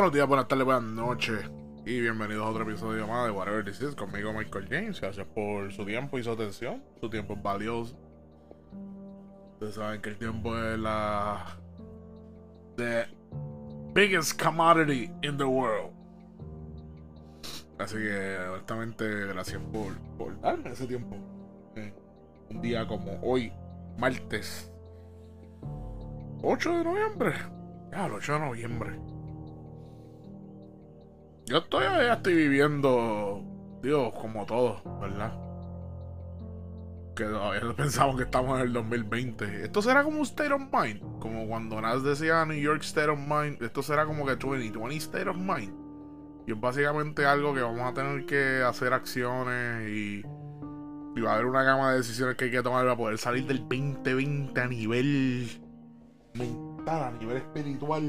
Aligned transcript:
Buenos 0.00 0.14
días, 0.14 0.26
buenas 0.26 0.48
tardes, 0.48 0.64
buenas 0.64 0.82
noches 0.84 1.44
y 1.84 2.00
bienvenidos 2.00 2.46
a 2.46 2.48
otro 2.48 2.62
episodio 2.62 3.06
más 3.06 3.26
de 3.26 3.32
Whatever 3.32 3.66
This 3.66 3.82
Is 3.82 3.94
conmigo 3.94 4.32
Michael 4.32 4.66
James. 4.66 4.98
Gracias 4.98 5.26
por 5.26 5.70
su 5.74 5.84
tiempo 5.84 6.18
y 6.18 6.24
su 6.24 6.30
atención. 6.30 6.82
Su 7.02 7.10
tiempo 7.10 7.34
es 7.34 7.42
valioso. 7.42 7.94
Ustedes 9.52 9.74
saben 9.74 10.00
que 10.00 10.08
el 10.08 10.16
tiempo 10.16 10.56
es 10.56 10.78
la 10.78 11.54
the 12.78 13.04
biggest 13.92 14.42
commodity 14.42 15.12
in 15.20 15.36
the 15.36 15.44
world. 15.44 15.92
Así 17.78 17.96
que 17.96 18.38
honestamente 18.54 19.26
gracias 19.26 19.60
por, 19.70 20.40
darme 20.40 20.70
ese 20.70 20.86
tiempo. 20.86 21.14
Eh, 21.76 21.92
un 22.48 22.62
día 22.62 22.86
como 22.86 23.20
hoy, 23.20 23.52
martes 23.98 24.72
8 26.40 26.78
de 26.78 26.84
noviembre. 26.84 27.34
Ya, 27.92 28.06
el 28.06 28.12
8 28.12 28.32
de 28.32 28.40
noviembre. 28.40 29.09
Yo 31.50 31.64
ya 31.80 32.12
estoy 32.12 32.34
viviendo, 32.34 33.42
Dios, 33.82 34.14
como 34.14 34.46
todo, 34.46 34.80
¿verdad? 35.00 35.32
Que 37.16 37.24
todavía 37.24 37.74
pensamos 37.76 38.16
que 38.16 38.22
estamos 38.22 38.60
en 38.60 38.66
el 38.68 38.72
2020. 38.72 39.64
Esto 39.64 39.82
será 39.82 40.04
como 40.04 40.18
un 40.18 40.22
state 40.22 40.52
of 40.52 40.62
mind. 40.72 41.00
Como 41.18 41.48
cuando 41.48 41.80
Nas 41.80 42.04
decía 42.04 42.44
New 42.44 42.56
York 42.56 42.82
State 42.82 43.08
of 43.08 43.18
Mind. 43.18 43.60
Esto 43.60 43.82
será 43.82 44.06
como 44.06 44.24
que 44.26 44.36
2020 44.36 44.96
State 44.98 45.28
of 45.28 45.36
Mind. 45.38 45.74
Y 46.46 46.52
es 46.52 46.60
básicamente 46.60 47.26
algo 47.26 47.52
que 47.52 47.62
vamos 47.62 47.82
a 47.82 47.94
tener 47.94 48.26
que 48.26 48.62
hacer 48.62 48.92
acciones 48.92 49.90
y, 49.90 50.24
y 51.16 51.20
va 51.20 51.32
a 51.32 51.34
haber 51.34 51.46
una 51.46 51.64
gama 51.64 51.90
de 51.90 51.96
decisiones 51.96 52.36
que 52.36 52.44
hay 52.44 52.52
que 52.52 52.62
tomar 52.62 52.84
para 52.84 52.96
poder 52.96 53.18
salir 53.18 53.44
del 53.46 53.58
2020 53.58 54.60
a 54.60 54.68
nivel 54.68 55.48
mental, 56.34 57.02
a 57.02 57.10
nivel 57.10 57.38
espiritual. 57.38 58.02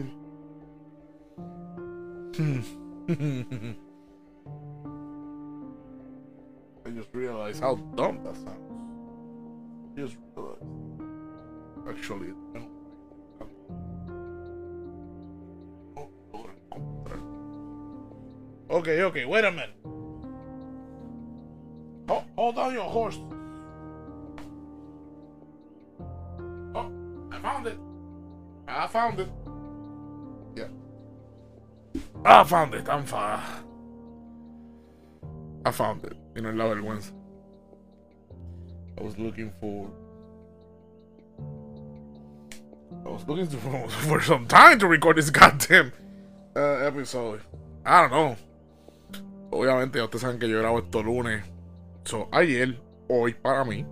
Hmm. 2.37 2.80
I 6.85 6.89
just 6.89 7.09
realized 7.13 7.61
how 7.61 7.75
dumb 7.95 8.23
that 8.23 8.35
sounds. 8.35 8.49
I 9.85 9.99
just 9.99 10.17
realized. 10.35 10.61
Actually, 11.89 12.33
Okay, 18.71 19.03
okay, 19.03 19.25
wait 19.25 19.43
a 19.43 19.51
minute. 19.51 19.69
Oh, 22.07 22.23
hold 22.37 22.57
on 22.57 22.73
your 22.73 22.89
horse. 22.89 23.19
Oh, 26.73 26.89
I 27.31 27.39
found 27.39 27.67
it. 27.67 27.77
I 28.69 28.87
found 28.87 29.19
it. 29.19 29.27
I 32.31 32.43
found 32.45 32.73
it. 32.73 32.87
I'm 32.87 33.05
fine. 33.05 33.39
I 35.65 35.71
found 35.71 36.05
it. 36.05 36.15
You 36.35 36.41
know, 36.41 36.51
la 36.51 36.65
vergüenza. 36.65 37.11
I 38.97 39.03
was 39.03 39.17
looking 39.17 39.51
for. 39.59 39.91
I 43.05 43.09
was 43.09 43.27
looking 43.27 43.47
for, 43.59 43.89
for 43.89 44.21
some 44.21 44.47
time 44.47 44.79
to 44.79 44.87
record 44.87 45.17
this 45.17 45.29
goddamn 45.39 45.91
uh, 46.55 46.87
episode. 46.87 47.41
I 47.85 48.01
don't 48.01 48.11
know. 48.11 48.37
Obviamente, 49.51 49.97
ya 49.97 50.05
ustedes 50.05 50.21
saben 50.21 50.39
que 50.39 50.47
yo 50.47 50.59
grabo 50.59 50.79
esto 50.79 51.03
lunes. 51.03 51.43
So, 52.05 52.29
ayer, 52.31 52.79
hoy 53.09 53.33
para 53.33 53.65
mí, 53.65 53.85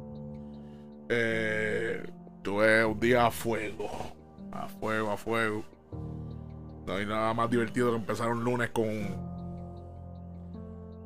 eh, 1.09 2.01
tuve 2.41 2.85
un 2.85 2.99
día 2.99 3.25
a 3.25 3.31
fuego. 3.31 3.89
A 4.53 4.69
fuego, 4.69 5.11
a 5.11 5.17
fuego. 5.17 5.65
No 6.89 6.95
hay 6.95 7.05
nada 7.05 7.35
más 7.35 7.51
divertido 7.51 7.91
que 7.91 7.97
empezar 7.97 8.29
un 8.29 8.43
lunes 8.43 8.71
con, 8.71 8.87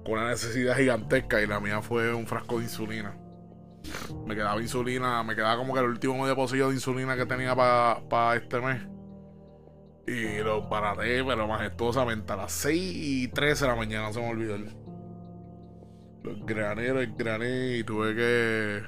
con 0.05 0.13
una 0.13 0.29
necesidad 0.29 0.77
gigantesca 0.77 1.41
y 1.41 1.45
la 1.45 1.59
mía 1.59 1.81
fue 1.81 2.13
un 2.13 2.25
frasco 2.25 2.59
de 2.59 2.63
insulina. 2.63 3.17
Me 4.25 4.33
quedaba 4.33 4.61
insulina, 4.61 5.21
me 5.23 5.35
quedaba 5.35 5.57
como 5.57 5.73
que 5.73 5.81
el 5.81 5.87
último 5.87 6.25
depósito 6.25 6.69
de 6.69 6.75
insulina 6.75 7.17
que 7.17 7.25
tenía 7.25 7.53
para 7.53 8.35
este 8.37 8.61
mes. 8.61 8.81
Y 10.07 10.41
lo 10.41 10.69
baraté, 10.69 11.21
pero 11.21 11.49
majestuosamente 11.49 12.31
a 12.31 12.37
las 12.37 12.53
6 12.53 12.93
y 12.95 13.27
13 13.27 13.65
de 13.65 13.71
la 13.71 13.75
mañana, 13.75 14.13
se 14.13 14.21
me 14.21 14.29
olvidó. 14.29 14.57
Los 16.23 16.45
graneros, 16.45 17.03
el 17.03 17.13
grané 17.13 17.79
y 17.79 17.83
tuve 17.83 18.15
que. 18.15 18.83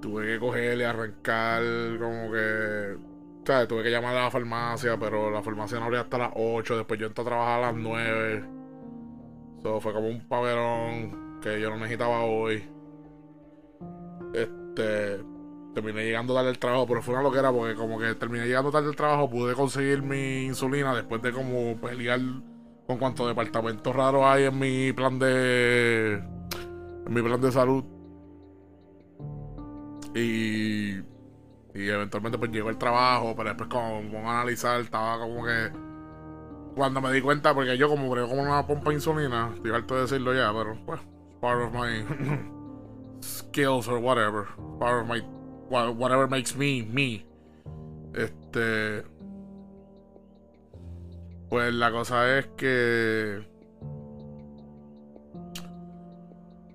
Tuve 0.00 0.24
que 0.24 0.38
cogerle, 0.38 0.86
arrancar 0.86 1.64
como 1.98 2.30
que 2.30 3.07
tuve 3.66 3.82
que 3.82 3.90
llamar 3.90 4.16
a 4.16 4.24
la 4.24 4.30
farmacia, 4.30 4.98
pero 4.98 5.30
la 5.30 5.42
farmacia 5.42 5.78
no 5.78 5.86
abría 5.86 6.00
hasta 6.00 6.18
las 6.18 6.32
8. 6.34 6.76
Después 6.76 7.00
yo 7.00 7.06
entré 7.06 7.22
a 7.22 7.26
trabajar 7.26 7.58
a 7.62 7.72
las 7.72 7.74
9. 7.74 8.44
Eso 9.58 9.80
fue 9.80 9.92
como 9.92 10.08
un 10.08 10.28
paverón 10.28 11.40
que 11.40 11.60
yo 11.60 11.70
no 11.70 11.76
necesitaba 11.76 12.22
hoy. 12.22 12.62
Este. 14.34 15.24
Terminé 15.74 16.04
llegando 16.04 16.34
tarde 16.34 16.48
al 16.48 16.58
trabajo, 16.58 16.86
pero 16.86 17.02
fue 17.02 17.14
una 17.14 17.22
loquera 17.22 17.52
porque 17.52 17.74
como 17.74 17.98
que 17.98 18.14
terminé 18.14 18.46
llegando 18.46 18.70
tarde 18.70 18.88
al 18.88 18.96
trabajo, 18.96 19.30
pude 19.30 19.54
conseguir 19.54 20.02
mi 20.02 20.44
insulina 20.46 20.94
después 20.94 21.22
de 21.22 21.32
como 21.32 21.76
pelear 21.76 22.20
con 22.86 22.96
cuantos 22.98 23.28
departamentos 23.28 23.94
raros 23.94 24.24
hay 24.24 24.44
en 24.44 24.58
mi 24.58 24.92
plan 24.92 25.18
de. 25.18 26.14
En 27.06 27.14
mi 27.14 27.22
plan 27.22 27.40
de 27.40 27.52
salud. 27.52 27.84
Y 30.14 31.00
y 31.78 31.88
eventualmente 31.88 32.38
pues 32.38 32.50
llegó 32.50 32.70
el 32.70 32.76
trabajo, 32.76 33.34
pero 33.36 33.50
después 33.50 33.68
como, 33.68 34.28
a 34.28 34.40
analizar, 34.40 34.80
estaba 34.80 35.18
como 35.20 35.44
que... 35.44 35.70
Cuando 36.74 37.00
me 37.00 37.12
di 37.12 37.20
cuenta, 37.20 37.54
porque 37.54 37.78
yo 37.78 37.88
como 37.88 38.10
creo 38.12 38.28
como 38.28 38.42
una 38.42 38.66
pompa 38.66 38.90
de 38.90 38.96
insulina, 38.96 39.52
estoy 39.54 39.70
harto 39.70 39.94
de 39.94 40.00
decirlo 40.02 40.34
ya, 40.34 40.52
pero 40.52 40.76
pues, 40.84 41.00
part 41.40 41.62
of 41.62 41.72
my 41.72 42.04
skills 43.22 43.86
or 43.86 43.98
whatever. 43.98 44.46
Part 44.80 45.02
of 45.02 45.08
my... 45.08 45.20
Whatever 45.70 46.28
makes 46.28 46.56
me, 46.56 46.82
me. 46.82 47.24
Este... 48.12 49.04
Pues 51.48 51.72
la 51.74 51.90
cosa 51.92 52.38
es 52.38 52.46
que 52.56 53.46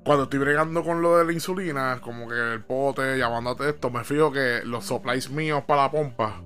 cuando 0.04 0.24
estoy 0.24 0.40
bregando 0.40 0.84
con 0.84 1.02
lo 1.02 1.18
de 1.18 1.26
la 1.26 1.32
insulina, 1.32 2.00
como 2.02 2.28
que 2.28 2.36
el 2.36 2.62
pote, 2.62 3.18
llamándote 3.18 3.70
esto, 3.70 3.90
me 3.90 4.04
fijo 4.04 4.32
que 4.32 4.62
los 4.66 4.86
supplies 4.86 5.30
míos 5.30 5.64
para 5.66 5.84
la 5.84 5.92
pompa, 5.92 6.42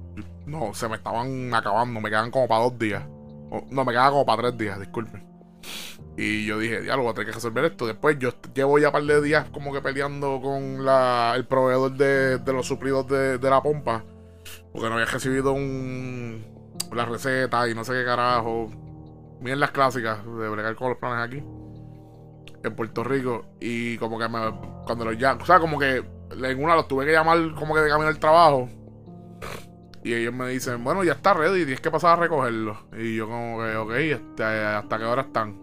no, 0.45 0.73
se 0.73 0.87
me 0.87 0.97
estaban 0.97 1.53
acabando, 1.53 1.99
me 1.99 2.09
quedan 2.09 2.29
como 2.29 2.47
para 2.47 2.63
dos 2.63 2.77
días. 2.77 3.03
no, 3.69 3.83
me 3.83 3.91
quedan 3.91 4.11
como 4.11 4.25
para 4.25 4.43
tres 4.43 4.57
días, 4.57 4.79
disculpen. 4.79 5.25
Y 6.15 6.45
yo 6.45 6.57
dije, 6.57 6.81
diálogo, 6.81 7.13
voy 7.13 7.25
que 7.25 7.31
resolver 7.31 7.65
esto. 7.65 7.85
Después 7.85 8.17
yo 8.17 8.31
llevo 8.53 8.79
ya 8.79 8.87
un 8.87 8.93
par 8.93 9.03
de 9.03 9.21
días 9.21 9.49
como 9.51 9.71
que 9.71 9.81
peleando 9.81 10.39
con 10.41 10.83
la, 10.83 11.33
el 11.35 11.45
proveedor 11.45 11.91
de, 11.91 12.39
de 12.39 12.53
los 12.53 12.65
suplidos 12.65 13.07
de, 13.07 13.37
de, 13.37 13.49
la 13.49 13.61
pompa. 13.61 14.03
Porque 14.71 14.87
no 14.87 14.95
había 14.95 15.05
recibido 15.05 15.53
un, 15.53 16.43
la 16.91 17.05
receta 17.05 17.69
y 17.69 17.75
no 17.75 17.83
sé 17.83 17.93
qué 17.93 18.05
carajo. 18.05 18.71
Miren 19.41 19.59
las 19.59 19.69
clásicas 19.69 20.25
de 20.25 20.49
bregar 20.49 20.75
con 20.75 20.89
los 20.89 20.97
planes 20.97 21.23
aquí 21.23 21.43
en 22.63 22.75
Puerto 22.75 23.03
Rico 23.03 23.45
y 23.59 23.97
como 23.97 24.17
que 24.19 24.27
me, 24.27 24.39
cuando 24.85 25.05
los 25.05 25.15
llamo, 25.15 25.41
o 25.41 25.45
sea, 25.45 25.59
como 25.59 25.79
que 25.79 26.03
en 26.31 26.63
una 26.63 26.75
los 26.75 26.87
tuve 26.87 27.05
que 27.05 27.11
llamar 27.11 27.53
como 27.55 27.73
que 27.73 27.81
de 27.81 27.89
camino 27.89 28.09
al 28.09 28.19
trabajo 28.19 28.69
y 30.07 30.13
ellos 30.13 30.33
me 30.33 30.47
dicen, 30.47 30.81
bueno, 30.85 31.03
ya 31.03 31.11
está 31.11 31.33
ready, 31.33 31.65
tienes 31.65 31.81
que 31.81 31.91
pasar 31.91 32.17
a 32.17 32.21
recogerlo. 32.21 32.77
Y 32.97 33.17
yo 33.17 33.27
como 33.27 33.61
que, 33.61 33.75
ok, 33.75 33.91
este, 33.91 34.43
¿hasta 34.43 34.97
qué 34.97 35.03
hora 35.03 35.23
están? 35.23 35.61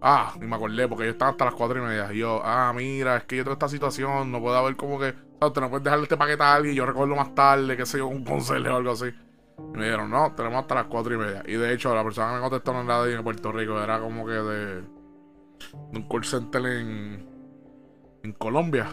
Ah, 0.00 0.34
ni 0.38 0.46
me 0.46 0.54
acordé, 0.54 0.86
porque 0.86 1.02
ellos 1.02 1.14
están 1.14 1.30
hasta 1.30 1.46
las 1.46 1.54
cuatro 1.54 1.82
y 1.82 1.82
media. 1.82 2.12
Y 2.12 2.18
yo, 2.18 2.40
ah, 2.44 2.72
mira, 2.76 3.16
es 3.16 3.24
que 3.24 3.36
yo 3.36 3.42
tengo 3.42 3.54
esta 3.54 3.68
situación, 3.68 4.30
no 4.30 4.40
puedo 4.40 4.56
haber 4.56 4.76
como 4.76 5.00
que, 5.00 5.14
o 5.40 5.52
te 5.52 5.60
no 5.60 5.68
puedes 5.68 5.82
dejarle 5.82 6.04
este 6.04 6.16
paquete 6.16 6.44
a 6.44 6.54
alguien 6.54 6.76
yo 6.76 6.86
recogerlo 6.86 7.16
más 7.16 7.34
tarde, 7.34 7.76
qué 7.76 7.84
sé 7.86 7.98
yo, 7.98 8.06
un 8.06 8.24
consejo 8.24 8.72
o 8.72 8.76
algo 8.76 8.92
así. 8.92 9.06
Y 9.58 9.76
me 9.76 9.86
dijeron, 9.86 10.10
no, 10.10 10.32
tenemos 10.36 10.60
hasta 10.60 10.76
las 10.76 10.84
cuatro 10.84 11.14
y 11.14 11.18
media. 11.18 11.42
Y 11.46 11.54
de 11.54 11.72
hecho, 11.72 11.92
la 11.92 12.04
persona 12.04 12.28
que 12.28 12.34
me 12.36 12.40
contestó 12.42 12.72
no 12.72 12.82
era 12.82 13.02
de 13.02 13.20
Puerto 13.20 13.50
Rico, 13.50 13.82
era 13.82 13.98
como 13.98 14.24
que 14.26 14.32
de 14.32 14.84
un 15.92 16.08
call 16.08 16.24
center 16.24 16.64
en, 16.66 17.26
en 18.22 18.32
Colombia. 18.32 18.88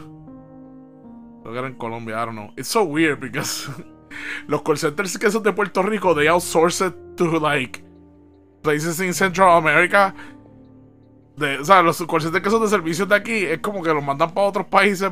Creo 1.41 1.53
que 1.53 1.59
era 1.59 1.67
en 1.67 1.75
Colombia, 1.75 2.21
I 2.21 2.25
don't 2.25 2.35
know. 2.35 2.53
It's 2.55 2.69
so 2.69 2.83
weird 2.83 3.19
because 3.19 3.69
los 4.47 4.61
call 4.61 4.77
centers 4.77 5.17
que 5.17 5.29
son 5.29 5.43
de 5.43 5.53
Puerto 5.53 5.81
Rico, 5.83 6.13
they 6.15 6.27
outsource 6.27 6.85
it 6.87 6.93
to 7.17 7.39
like 7.39 7.83
places 8.61 8.99
in 8.99 9.13
Central 9.13 9.57
America. 9.57 10.13
De, 11.35 11.57
o 11.57 11.65
sea, 11.65 11.81
los 11.81 11.97
call 12.05 12.21
centers 12.21 12.43
que 12.43 12.49
son 12.49 12.61
de 12.61 12.69
servicios 12.69 13.09
de 13.09 13.15
aquí 13.15 13.45
es 13.45 13.59
como 13.59 13.81
que 13.81 13.93
los 13.93 14.03
mandan 14.03 14.33
para 14.33 14.47
otros 14.47 14.67
países 14.67 15.11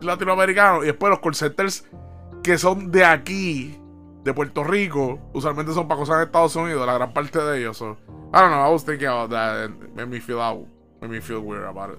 latinoamericanos 0.00 0.84
y 0.84 0.86
después 0.86 1.10
los 1.10 1.20
call 1.20 1.34
centers 1.34 1.84
que 2.42 2.58
son 2.58 2.90
de 2.90 3.04
aquí, 3.04 3.78
de 4.24 4.32
Puerto 4.32 4.62
Rico, 4.64 5.18
usualmente 5.32 5.72
son 5.72 5.88
para 5.88 5.98
cosas 5.98 6.16
en 6.16 6.22
Estados 6.22 6.56
Unidos, 6.56 6.86
la 6.86 6.94
gran 6.94 7.12
parte 7.12 7.38
de 7.38 7.58
ellos. 7.58 7.76
son 7.76 7.96
I 8.34 8.40
don't 8.40 8.50
know. 8.50 8.62
I 8.62 8.70
was 8.70 8.82
thinking 8.82 9.08
about 9.08 9.30
that 9.30 9.64
and 9.64 9.82
it 9.82 9.94
made 9.94 10.08
me 10.08 10.18
feel 10.18 10.40
out, 10.40 10.66
made 11.00 11.10
me 11.10 11.20
feel 11.20 11.40
weird 11.40 11.64
about 11.64 11.90
it. 11.90 11.98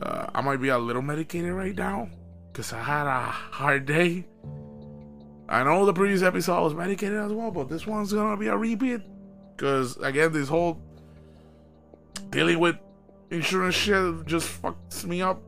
Uh, 0.00 0.26
I 0.34 0.40
might 0.40 0.60
be 0.60 0.70
a 0.70 0.78
little 0.78 1.02
medicated 1.02 1.52
right 1.52 1.76
now 1.76 2.08
because 2.52 2.72
I 2.72 2.82
had 2.82 3.06
a 3.06 3.20
hard 3.30 3.84
day. 3.84 4.26
I 5.48 5.62
know 5.62 5.84
the 5.84 5.92
previous 5.92 6.22
episode 6.22 6.56
I 6.56 6.60
was 6.60 6.74
medicated 6.74 7.18
as 7.18 7.32
well, 7.32 7.50
but 7.50 7.68
this 7.68 7.86
one's 7.86 8.12
gonna 8.12 8.36
be 8.36 8.46
a 8.46 8.56
repeat. 8.56 9.02
Because, 9.54 9.98
again, 9.98 10.32
this 10.32 10.48
whole 10.48 10.80
dealing 12.30 12.58
with 12.58 12.76
insurance 13.30 13.74
shit 13.74 14.26
just 14.26 14.62
fucks 14.62 15.04
me 15.04 15.20
up. 15.20 15.42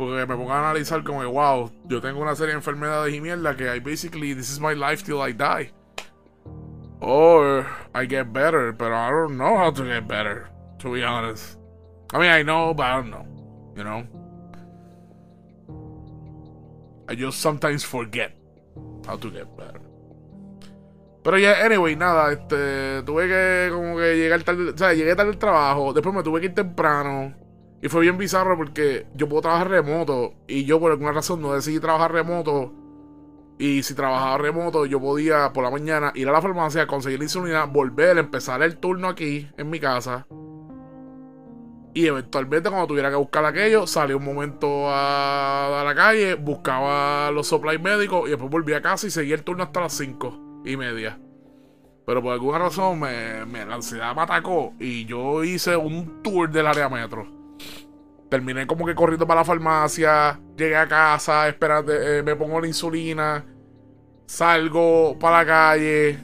Porque 0.00 0.26
me 0.26 0.34
pongo 0.34 0.50
a 0.50 0.60
analizar 0.60 1.04
como 1.04 1.20
que, 1.20 1.26
wow, 1.26 1.70
yo 1.84 2.00
tengo 2.00 2.22
una 2.22 2.34
serie 2.34 2.52
de 2.52 2.56
enfermedades 2.56 3.12
y 3.12 3.20
mierda 3.20 3.54
que 3.54 3.76
I 3.76 3.80
basically, 3.80 4.34
this 4.34 4.50
is 4.50 4.58
my 4.58 4.72
life 4.72 5.04
till 5.04 5.20
I 5.20 5.34
die. 5.34 5.72
Or 7.02 7.66
I 7.94 8.06
get 8.06 8.32
better, 8.32 8.72
but 8.72 8.92
I 8.92 9.10
don't 9.10 9.36
know 9.36 9.58
how 9.58 9.70
to 9.70 9.84
get 9.84 10.08
better, 10.08 10.48
to 10.78 10.90
be 10.90 11.04
honest. 11.04 11.58
I 12.14 12.18
mean, 12.18 12.30
I 12.30 12.42
know, 12.42 12.72
but 12.72 12.86
I 12.86 12.96
don't 12.96 13.10
know, 13.10 13.26
you 13.76 13.84
know? 13.84 14.06
I 17.06 17.14
just 17.14 17.40
sometimes 17.40 17.84
forget 17.84 18.32
how 19.06 19.18
to 19.18 19.30
get 19.30 19.54
better. 19.54 19.82
Pero 21.22 21.36
ya, 21.36 21.62
anyway, 21.62 21.94
nada, 21.94 22.32
este, 22.32 23.02
tuve 23.02 23.28
que 23.28 23.68
como 23.70 23.98
que 23.98 24.16
llegar 24.16 24.42
tarde, 24.44 24.70
o 24.70 24.78
sea, 24.78 24.94
llegué 24.94 25.14
tarde 25.14 25.32
al 25.32 25.38
trabajo, 25.38 25.92
después 25.92 26.14
me 26.14 26.22
tuve 26.22 26.40
que 26.40 26.46
ir 26.46 26.54
temprano. 26.54 27.34
Y 27.82 27.88
fue 27.88 28.02
bien 28.02 28.18
bizarro 28.18 28.56
porque 28.56 29.06
yo 29.14 29.28
puedo 29.28 29.42
trabajar 29.42 29.70
remoto 29.70 30.34
y 30.46 30.64
yo 30.64 30.78
por 30.78 30.92
alguna 30.92 31.12
razón 31.12 31.40
no 31.40 31.54
decidí 31.54 31.80
trabajar 31.80 32.12
remoto. 32.12 32.72
Y 33.58 33.82
si 33.82 33.94
trabajaba 33.94 34.38
remoto, 34.38 34.86
yo 34.86 35.00
podía 35.00 35.52
por 35.52 35.64
la 35.64 35.70
mañana 35.70 36.12
ir 36.14 36.28
a 36.28 36.32
la 36.32 36.40
farmacia, 36.40 36.86
conseguir 36.86 37.18
la 37.18 37.24
insulina, 37.24 37.64
volver, 37.64 38.18
empezar 38.18 38.62
el 38.62 38.78
turno 38.78 39.08
aquí 39.08 39.50
en 39.56 39.68
mi 39.68 39.80
casa. 39.80 40.26
Y 41.92 42.06
eventualmente 42.06 42.70
cuando 42.70 42.86
tuviera 42.86 43.10
que 43.10 43.16
buscar 43.16 43.44
aquello, 43.44 43.86
salía 43.86 44.16
un 44.16 44.24
momento 44.24 44.86
a, 44.88 45.82
la 45.84 45.94
calle, 45.94 46.34
buscaba 46.34 47.30
los 47.32 47.48
supplies 47.48 47.80
médicos 47.80 48.28
y 48.28 48.30
después 48.30 48.50
volvía 48.50 48.78
a 48.78 48.82
casa 48.82 49.06
y 49.06 49.10
seguía 49.10 49.34
el 49.34 49.42
turno 49.42 49.64
hasta 49.64 49.80
las 49.80 49.92
5 49.94 50.62
y 50.64 50.76
media. 50.76 51.18
Pero 52.06 52.22
por 52.22 52.32
alguna 52.32 52.58
razón 52.58 53.00
me, 53.00 53.44
la 53.66 53.74
ansiedad 53.74 54.14
me 54.14 54.22
atacó 54.22 54.72
y 54.78 55.04
yo 55.04 55.42
hice 55.44 55.76
un 55.76 56.22
tour 56.22 56.50
del 56.50 56.66
área 56.66 56.88
metro. 56.88 57.39
Terminé 58.30 58.66
como 58.66 58.86
que 58.86 58.94
corriendo 58.94 59.26
para 59.26 59.40
la 59.40 59.44
farmacia, 59.44 60.40
llegué 60.56 60.76
a 60.76 60.86
casa, 60.86 61.48
espérate, 61.48 62.18
eh, 62.18 62.22
me 62.22 62.36
pongo 62.36 62.60
la 62.60 62.68
insulina, 62.68 63.44
salgo 64.24 65.18
para 65.18 65.38
la 65.38 65.46
calle. 65.46 66.18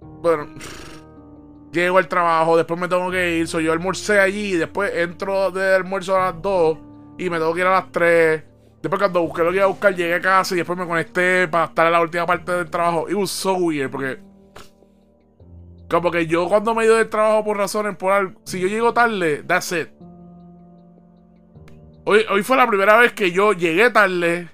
Bueno 0.00 0.46
Llego 1.72 1.98
al 1.98 2.08
trabajo, 2.08 2.56
después 2.56 2.78
me 2.78 2.88
tengo 2.88 3.10
que 3.10 3.38
ir. 3.38 3.48
Soy 3.48 3.64
yo 3.64 3.72
almorcé 3.72 4.20
allí, 4.20 4.52
después 4.56 4.92
entro 4.94 5.50
de 5.50 5.74
almuerzo 5.74 6.16
a 6.16 6.32
las 6.32 6.42
2 6.42 6.78
y 7.18 7.30
me 7.30 7.38
tengo 7.38 7.54
que 7.54 7.60
ir 7.60 7.66
a 7.66 7.72
las 7.72 7.90
3. 7.90 8.44
Después 8.82 8.98
cuando 8.98 9.22
busqué 9.22 9.42
lo 9.42 9.50
que 9.50 9.56
iba 9.56 9.64
a 9.64 9.68
buscar, 9.68 9.94
llegué 9.94 10.14
a 10.14 10.20
casa 10.20 10.54
y 10.54 10.58
después 10.58 10.78
me 10.78 10.86
conecté 10.86 11.48
para 11.48 11.66
estar 11.66 11.86
en 11.86 11.92
la 11.92 12.00
última 12.02 12.26
parte 12.26 12.52
del 12.52 12.68
trabajo. 12.68 13.08
It 13.08 13.14
was 13.14 13.30
so 13.30 13.54
weird 13.54 13.90
porque... 13.90 14.18
Como 15.88 16.10
que 16.10 16.26
yo 16.26 16.48
cuando 16.48 16.74
me 16.74 16.82
he 16.82 16.86
ido 16.86 16.96
del 16.96 17.08
trabajo 17.08 17.44
por 17.44 17.56
razones, 17.56 17.96
por 17.96 18.12
algo... 18.12 18.40
Si 18.44 18.60
yo 18.60 18.68
llego 18.68 18.92
tarde, 18.92 19.42
that's 19.42 19.72
it. 19.72 19.88
Hoy, 22.04 22.42
fue 22.42 22.56
la 22.56 22.66
primera 22.66 22.96
vez 22.96 23.12
que 23.12 23.30
yo 23.30 23.52
llegué 23.52 23.90
tarde. 23.90 24.48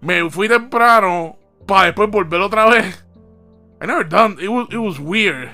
Me 0.00 0.28
fui 0.30 0.48
temprano 0.48 1.36
para 1.66 1.86
después 1.86 2.10
volver 2.10 2.40
otra 2.40 2.66
vez. 2.66 3.04
I 3.80 3.86
never 3.86 4.04
done. 4.04 4.36
It 4.40 4.48
was 4.48 4.68
it 4.70 4.78
was 4.78 4.98
weird. 4.98 5.50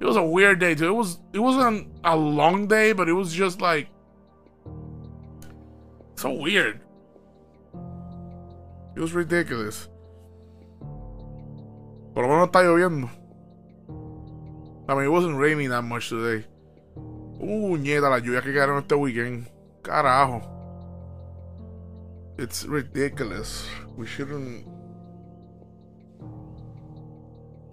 It 0.00 0.04
was 0.04 0.16
a 0.16 0.22
weird 0.22 0.60
day 0.60 0.74
too. 0.74 0.86
It 0.86 0.94
was 0.94 1.20
it 1.32 1.40
wasn't 1.40 1.88
a 2.04 2.14
long 2.14 2.68
day, 2.68 2.92
but 2.92 3.08
it 3.08 3.14
was 3.14 3.32
just 3.32 3.60
like 3.60 3.88
so 6.16 6.30
weird. 6.30 6.80
It 8.94 9.00
was 9.00 9.12
ridiculous. 9.12 9.88
Por 12.14 12.22
lo 12.22 12.28
menos 12.28 12.48
está 12.48 12.62
lloviendo. 12.62 13.10
I 14.88 14.94
mean, 14.94 15.04
it 15.04 15.10
wasn't 15.10 15.36
raining 15.36 15.70
that 15.70 15.82
much 15.82 16.10
today. 16.10 16.46
Uh, 16.96 17.76
nieta, 17.76 18.08
la 18.08 18.20
lluvia 18.20 18.40
que 18.42 18.52
quedaron 18.52 18.78
este 18.78 18.94
weekend. 18.94 19.48
Carajo. 19.84 20.42
It's 22.36 22.64
ridiculous. 22.64 23.68
We 23.96 24.06
shouldn't 24.06 24.66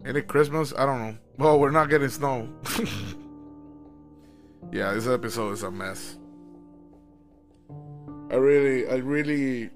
Any 0.03 0.21
Christmas? 0.21 0.73
I 0.75 0.85
don't 0.85 0.99
know. 0.99 1.17
Well, 1.37 1.59
we're 1.59 1.69
not 1.69 1.89
getting 1.89 2.09
snow. 2.09 2.49
yeah, 4.71 4.93
this 4.93 5.07
episode 5.07 5.51
is 5.51 5.61
a 5.63 5.69
mess. 5.69 6.17
I 8.31 8.35
really, 8.35 8.87
I 8.87 8.95
really, 8.95 9.69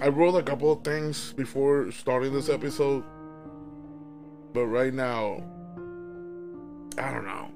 I 0.00 0.08
wrote 0.08 0.36
a 0.36 0.42
couple 0.44 0.70
of 0.70 0.84
things 0.84 1.32
before 1.32 1.90
starting 1.90 2.32
this 2.32 2.48
episode, 2.48 3.02
but 4.52 4.66
right 4.66 4.94
now, 4.94 5.42
I 6.98 7.10
don't 7.10 7.24
know. 7.24 7.55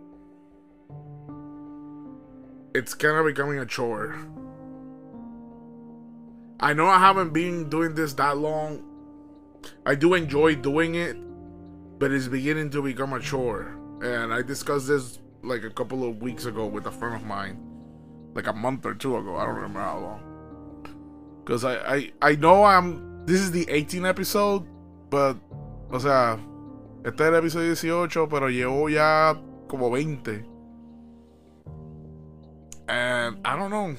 It's 2.75 2.95
kind 2.95 3.17
of 3.17 3.27
becoming 3.27 3.59
a 3.59 3.67
chore. 3.67 4.17
I 6.61 6.73
know 6.73 6.87
I 6.87 6.99
haven't 6.99 7.33
been 7.33 7.69
doing 7.69 7.95
this 7.95 8.13
that 8.15 8.37
long, 8.37 8.85
I 9.85 9.95
do 9.95 10.15
enjoy 10.15 10.55
doing 10.55 10.95
it, 10.95 11.17
but 11.99 12.13
it's 12.13 12.29
beginning 12.29 12.71
to 12.71 12.83
become 12.83 13.13
a 13.13 13.21
chore. 13.21 13.77
And 14.03 14.33
I 14.33 14.43
discussed 14.43 14.89
this 14.89 15.19
like 15.43 15.65
a 15.65 15.71
couple 15.71 16.05
of 16.05 16.23
weeks 16.23 16.45
ago 16.47 16.67
with 16.67 16.87
a 16.87 16.91
friend 16.91 17.15
of 17.15 17.25
mine, 17.25 17.59
like 18.35 18.47
a 18.47 18.53
month 18.53 18.87
or 18.87 18.95
two 18.95 19.17
ago. 19.17 19.37
I 19.37 19.47
don't 19.47 19.57
remember 19.57 19.81
how 19.81 19.99
long. 19.99 21.43
Because 21.45 21.65
I, 21.65 21.77
I, 21.77 22.13
I 22.23 22.37
know 22.37 22.65
I'm. 22.65 23.25
This 23.27 23.41
is 23.41 23.51
the 23.51 23.67
18th 23.67 24.09
episode, 24.09 24.67
but. 25.11 25.37
O 25.93 25.99
sea, 25.99 26.39
este 27.05 27.21
es 27.21 27.27
el 27.27 27.35
episodio 27.35 27.67
18, 27.75 28.29
pero 28.29 28.49
llevo 28.49 28.89
ya 28.89 29.35
como 29.67 29.91
20. 29.91 30.50
And 32.91 33.39
I 33.45 33.57
don't 33.57 33.71
know. 33.71 33.95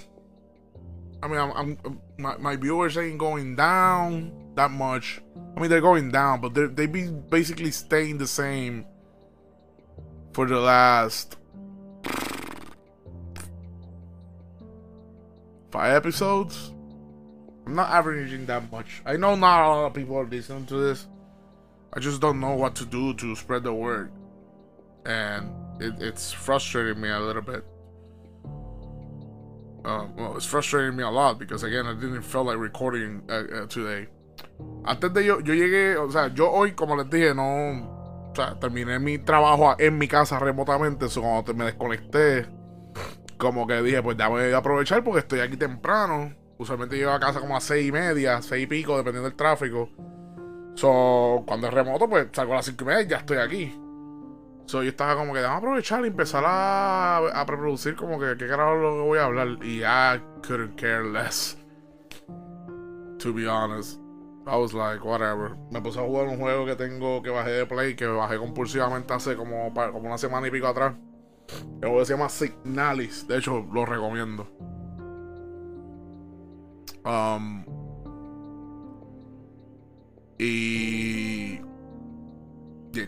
I 1.23 1.27
mean, 1.29 1.39
I'm, 1.39 1.51
I'm 1.55 2.01
my, 2.17 2.35
my 2.37 2.55
viewers 2.57 2.97
ain't 2.97 3.17
going 3.17 3.55
down 3.55 4.33
that 4.55 4.69
much. 4.69 5.21
I 5.55 5.61
mean, 5.61 5.69
they're 5.69 5.79
going 5.79 6.11
down, 6.11 6.41
but 6.41 6.53
they 6.53 6.65
they 6.65 6.87
be 6.87 7.07
basically 7.07 7.71
staying 7.71 8.17
the 8.17 8.27
same 8.27 8.85
for 10.33 10.45
the 10.45 10.59
last 10.59 11.37
five 15.71 15.95
episodes. 15.95 16.73
I'm 17.65 17.75
not 17.75 17.91
averaging 17.91 18.45
that 18.47 18.69
much. 18.73 19.01
I 19.05 19.15
know 19.15 19.35
not 19.35 19.65
a 19.65 19.69
lot 19.69 19.85
of 19.85 19.93
people 19.93 20.17
are 20.17 20.25
listening 20.25 20.65
to 20.65 20.75
this. 20.75 21.07
I 21.93 22.01
just 22.01 22.19
don't 22.19 22.41
know 22.41 22.55
what 22.55 22.75
to 22.75 22.85
do 22.85 23.13
to 23.13 23.37
spread 23.37 23.63
the 23.63 23.73
word, 23.73 24.11
and 25.05 25.49
it, 25.79 25.93
it's 26.01 26.33
frustrating 26.33 27.01
me 27.01 27.07
a 27.07 27.19
little 27.21 27.41
bit. 27.41 27.63
Uh, 29.83 30.05
well, 30.15 30.35
it's 30.37 30.45
frustrating 30.45 30.95
me 30.95 31.03
a 31.03 31.09
lot 31.09 31.39
because 31.39 31.63
again, 31.63 31.85
I 31.87 31.93
didn't 31.93 32.21
feel 32.21 32.43
like 32.43 32.57
recording 32.57 33.23
uh, 33.29 33.63
uh, 33.63 33.67
today. 33.67 34.07
Antes 34.85 35.13
de 35.13 35.25
yo, 35.25 35.39
yo 35.39 35.53
llegué, 35.53 35.97
o 35.97 36.09
sea, 36.09 36.27
yo 36.33 36.51
hoy, 36.51 36.73
como 36.73 36.95
les 36.95 37.09
dije, 37.09 37.33
no. 37.33 37.99
O 38.31 38.33
sea, 38.35 38.57
terminé 38.59 38.97
mi 38.99 39.17
trabajo 39.17 39.75
en 39.77 39.97
mi 39.97 40.07
casa 40.07 40.39
remotamente. 40.39 41.07
Eso 41.07 41.21
cuando 41.21 41.53
me 41.53 41.65
desconecté, 41.65 42.47
como 43.37 43.65
que 43.67 43.81
dije, 43.81 44.01
pues 44.01 44.17
ya 44.17 44.27
voy 44.27 44.51
a 44.51 44.57
aprovechar 44.57 45.03
porque 45.03 45.19
estoy 45.19 45.39
aquí 45.39 45.57
temprano. 45.57 46.33
Usualmente 46.57 46.95
llego 46.95 47.11
a 47.11 47.19
casa 47.19 47.39
como 47.39 47.57
a 47.57 47.59
seis 47.59 47.87
y 47.87 47.91
media, 47.91 48.41
seis 48.41 48.63
y 48.63 48.67
pico, 48.67 48.95
dependiendo 48.95 49.27
del 49.27 49.35
tráfico. 49.35 49.89
So, 50.75 51.43
cuando 51.47 51.67
es 51.67 51.73
remoto, 51.73 52.07
pues 52.07 52.27
salgo 52.31 52.53
a 52.53 52.57
las 52.57 52.65
cinco 52.65 52.83
y 52.83 52.87
media 52.87 53.01
y 53.01 53.07
ya 53.07 53.17
estoy 53.17 53.37
aquí. 53.37 53.80
So, 54.65 54.83
yo 54.83 54.89
estaba 54.89 55.15
como 55.15 55.33
que, 55.33 55.41
vamos 55.41 55.55
a 55.55 55.57
aprovechar 55.57 56.03
y 56.05 56.07
empezar 56.07 56.43
a, 56.45 57.17
a 57.17 57.45
preproducir 57.45 57.95
como 57.95 58.19
que 58.19 58.37
qué 58.37 58.47
carajo 58.47 58.75
lo 58.75 58.93
que 58.93 59.01
voy 59.01 59.19
a 59.19 59.25
hablar. 59.25 59.47
Y 59.63 59.83
I 59.83 60.21
couldn't 60.47 60.75
care 60.75 61.03
less. 61.03 61.57
To 63.19 63.33
be 63.33 63.47
honest. 63.47 63.99
I 64.47 64.55
was 64.55 64.73
like, 64.73 65.03
whatever. 65.03 65.55
Me 65.69 65.81
puse 65.81 65.99
a 65.99 66.03
jugar 66.03 66.27
un 66.27 66.37
juego 66.37 66.65
que 66.65 66.75
tengo 66.75 67.21
que 67.21 67.29
bajé 67.29 67.51
de 67.51 67.65
Play, 67.65 67.95
que 67.95 68.07
bajé 68.07 68.37
compulsivamente 68.37 69.13
hace 69.13 69.35
como, 69.35 69.71
como 69.73 70.07
una 70.07 70.17
semana 70.17 70.47
y 70.47 70.51
pico 70.51 70.67
atrás. 70.67 70.95
El 71.81 71.89
juego 71.89 72.05
se 72.05 72.13
llama 72.13 72.29
Signalis. 72.29 73.27
De 73.27 73.37
hecho, 73.37 73.65
lo 73.71 73.85
recomiendo. 73.85 74.47
Um, 77.03 77.65
y, 80.37 81.61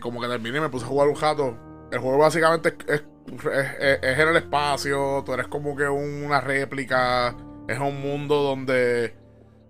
como 0.00 0.20
que 0.20 0.28
terminé, 0.28 0.60
me 0.60 0.68
puse 0.68 0.84
a 0.84 0.88
jugar 0.88 1.08
un 1.08 1.14
jato. 1.14 1.58
El 1.90 1.98
juego 1.98 2.18
básicamente 2.18 2.76
es, 2.88 3.02
es, 3.02 4.18
en 4.18 4.28
el 4.28 4.36
espacio. 4.36 5.22
Tú 5.24 5.32
eres 5.34 5.48
como 5.48 5.76
que 5.76 5.88
una 5.88 6.40
réplica. 6.40 7.36
Es 7.68 7.78
un 7.78 8.00
mundo 8.00 8.42
donde 8.42 9.16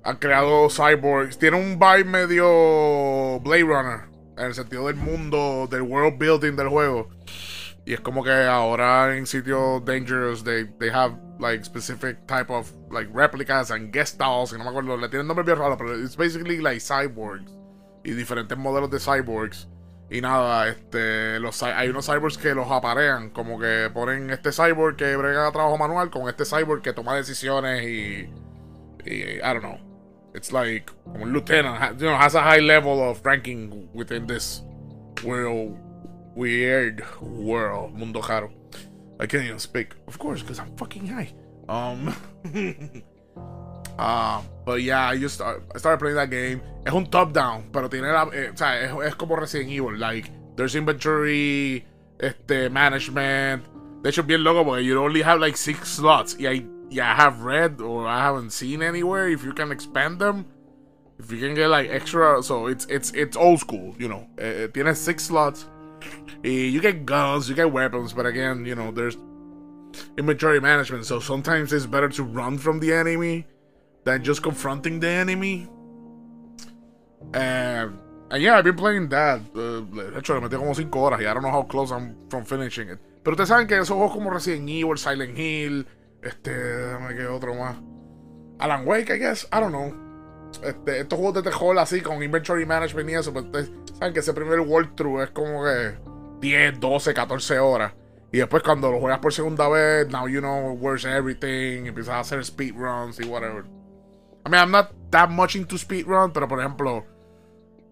han 0.03 0.17
creado 0.17 0.69
cyborgs. 0.69 1.39
Tiene 1.39 1.57
un 1.57 1.79
vibe 1.79 2.05
medio 2.05 3.41
Blade 3.41 3.63
Runner. 3.63 4.01
En 4.37 4.47
el 4.47 4.55
sentido 4.55 4.87
del 4.89 4.97
mundo, 4.97 5.69
del 5.71 5.83
world 5.83 6.19
building 6.19 6.57
del 6.57 6.69
juego. 6.69 7.09
Y 7.87 7.93
es 7.93 8.01
como 8.01 8.25
que 8.25 8.33
ahora 8.33 9.17
en 9.17 9.27
sitios 9.27 9.85
dangerous, 9.85 10.43
they, 10.43 10.65
they 10.79 10.89
have 10.89 11.15
like 11.39 11.65
specific 11.65 12.27
type 12.27 12.51
of 12.51 12.73
like 12.91 13.11
replicas 13.13 13.71
and 13.71 13.93
guest 13.93 14.19
dolls, 14.19 14.53
y 14.53 14.59
no 14.59 14.65
me 14.65 14.71
acuerdo, 14.71 14.97
le 14.97 15.09
tienen 15.09 15.27
nombre 15.27 15.45
bien 15.45 15.59
raro, 15.59 15.77
pero 15.77 15.95
it's 15.99 16.17
basically 16.17 16.59
like 16.59 16.81
cyborgs 16.81 17.53
y 18.03 18.13
diferentes 18.13 18.57
modelos 18.57 18.91
de 18.91 18.99
cyborgs. 18.99 19.69
Y 20.15 20.21
nada, 20.21 20.69
este, 20.69 21.41
los, 21.41 21.61
hay 21.65 21.89
unos 21.89 22.07
cyborgs 22.07 22.39
que 22.39 22.55
los 22.55 22.71
aparean, 22.71 23.31
como 23.31 23.59
que 23.59 23.91
ponen 23.93 24.31
este 24.31 24.53
cyborg 24.53 24.95
que 24.95 25.17
brega 25.17 25.51
trabajo 25.51 25.77
manual 25.77 26.09
con 26.11 26.29
este 26.29 26.45
cyborg 26.45 26.83
que 26.83 26.93
toma 26.93 27.17
decisiones 27.17 27.83
y, 27.83 28.31
I 29.05 29.41
don't 29.43 29.63
know. 29.63 29.81
It's 30.33 30.53
like 30.53 30.87
como 31.03 31.25
un 31.25 31.33
lieutenant, 31.33 31.99
you 31.99 32.07
know, 32.07 32.17
has 32.17 32.37
a 32.37 32.43
high 32.43 32.61
level 32.61 33.03
of 33.03 33.27
ranking 33.27 33.89
within 33.93 34.29
this 34.29 34.63
world, 35.25 35.77
weird 36.37 37.03
world, 37.21 37.93
mundo 37.99 38.23
raro. 38.23 38.53
I 39.19 39.27
can't 39.27 39.43
even 39.43 39.59
speak, 39.59 39.97
of 40.07 40.17
course, 40.21 40.43
because 40.43 40.61
I'm 40.61 40.77
fucking 40.77 41.09
high. 41.09 41.35
Um, 41.69 42.15
uh, 43.99 44.43
but 44.65 44.83
yeah, 44.83 45.09
I 45.09 45.19
just 45.19 45.41
I 45.41 45.59
started 45.77 45.99
playing 45.99 46.17
that 46.17 46.31
game. 46.31 46.63
Es 46.87 46.93
un 46.93 47.07
top 47.07 47.33
down, 47.33 47.65
pero 47.73 47.89
tiene 47.89 48.13
la, 48.13 48.29
eh, 48.33 48.51
o 48.53 48.57
sea, 48.57 48.81
es, 48.81 48.93
es, 49.07 49.15
como 49.15 49.37
Resident 49.37 49.71
Evil. 49.71 49.99
Like, 49.99 50.31
there's 50.57 50.75
inventory, 50.75 51.85
este, 52.19 52.71
management. 52.71 53.65
De 54.03 54.11
hecho, 54.11 54.23
bien 54.23 54.45
loco 54.45 54.65
porque 54.65 54.85
you 54.85 54.99
only 55.01 55.23
have 55.23 55.41
like 55.41 55.57
six 55.57 55.89
slots. 55.89 56.37
I 56.39 56.63
have 56.93 57.43
read 57.43 57.81
or 57.81 58.07
I 58.07 58.21
haven't 58.21 58.51
seen 58.51 58.83
anywhere 58.83 59.29
if 59.29 59.43
you 59.45 59.53
can 59.53 59.73
expand 59.73 60.19
them. 60.19 60.47
If 61.19 61.31
you 61.31 61.39
can 61.39 61.55
get 61.55 61.69
like 61.69 61.91
extra, 61.91 62.43
so 62.43 62.67
it's 62.67 62.87
it's 62.87 63.13
it's 63.13 63.37
old 63.37 63.61
school, 63.61 63.95
you 63.99 64.09
know. 64.09 64.27
Eh, 64.37 64.65
eh 64.65 64.69
tiene 64.69 64.95
six 64.95 65.25
slots. 65.25 65.67
Y 66.43 66.51
you 66.51 66.81
get 66.81 67.07
guns, 67.07 67.49
you 67.49 67.55
get 67.55 67.71
weapons, 67.71 68.13
but 68.13 68.27
again, 68.27 68.67
you 68.67 68.75
know, 68.75 68.91
there's 68.91 69.17
inventory 70.19 70.61
management. 70.61 71.07
So 71.07 71.21
sometimes 71.21 71.73
it's 71.73 71.87
better 71.87 72.09
to 72.11 72.23
run 72.25 72.59
from 72.59 72.81
the 72.81 72.93
enemy 72.93 73.47
than 74.05 74.23
just 74.23 74.43
confronting 74.43 75.01
the 75.01 75.09
enemy. 75.09 75.69
And, 77.33 77.99
and 78.31 78.43
yeah, 78.43 78.59
I've 78.59 78.65
been 78.65 78.77
playing 78.77 79.09
that. 79.09 79.41
Uh, 79.55 79.81
de 79.81 80.19
hecho, 80.19 80.35
le 80.35 80.41
metí 80.41 80.57
como 80.57 80.75
5 80.75 81.01
horas 81.01 81.21
y 81.21 81.25
I 81.25 81.35
don't 81.35 81.43
know 81.43 81.51
how 81.51 81.63
close 81.63 81.91
I'm 81.91 82.17
from 82.29 82.45
finishing 82.45 82.91
it. 82.91 82.99
Pero 83.23 83.35
ustedes 83.35 83.49
saben 83.49 83.67
que 83.67 83.77
esos 83.77 83.97
juegos 83.97 84.13
como 84.13 84.31
Resident 84.31 84.69
Evil, 84.69 84.99
Silent 84.99 85.39
Hill, 85.39 85.87
este, 86.23 86.51
déjame 86.53 87.15
que 87.15 87.27
otro 87.27 87.55
más. 87.55 87.77
Alan 88.59 88.87
Wake, 88.87 89.11
I 89.11 89.19
guess, 89.19 89.47
I 89.51 89.61
don't 89.61 89.73
know. 89.73 89.93
Este, 90.63 91.01
estos 91.01 91.19
juegos 91.19 91.43
de 91.43 91.51
terror 91.51 91.79
así 91.79 92.01
con 92.01 92.23
inventory 92.23 92.67
management 92.67 93.11
y 93.11 93.15
eso, 93.15 93.33
pues 93.33 93.47
ustedes 93.47 93.73
saben 93.99 94.13
que 94.13 94.21
ese 94.21 94.33
primer 94.33 94.61
walkthrough 94.61 95.23
es 95.23 95.31
como 95.31 95.65
que 95.65 95.95
10, 96.41 96.79
12, 96.79 97.15
14 97.15 97.59
horas. 97.59 97.95
Y 98.31 98.39
después 98.39 98.63
cuando 98.63 98.91
lo 98.91 99.01
juegas 99.01 99.21
por 99.21 99.33
segunda 99.33 99.69
vez, 99.69 100.09
now 100.09 100.27
you 100.27 100.41
know 100.41 100.73
where's 100.73 101.05
everything, 101.05 101.87
empiezas 101.87 102.15
a 102.15 102.21
hacer 102.21 102.45
speedruns 102.45 103.19
y 103.21 103.25
whatever. 103.25 103.65
I 104.45 104.51
mean, 104.51 104.61
I'm 104.61 104.71
not 104.71 104.91
that 105.11 105.31
much 105.31 105.57
into 105.57 105.79
speedrun, 105.79 106.33
pero 106.33 106.47
por 106.47 106.61
ejemplo, 106.61 107.05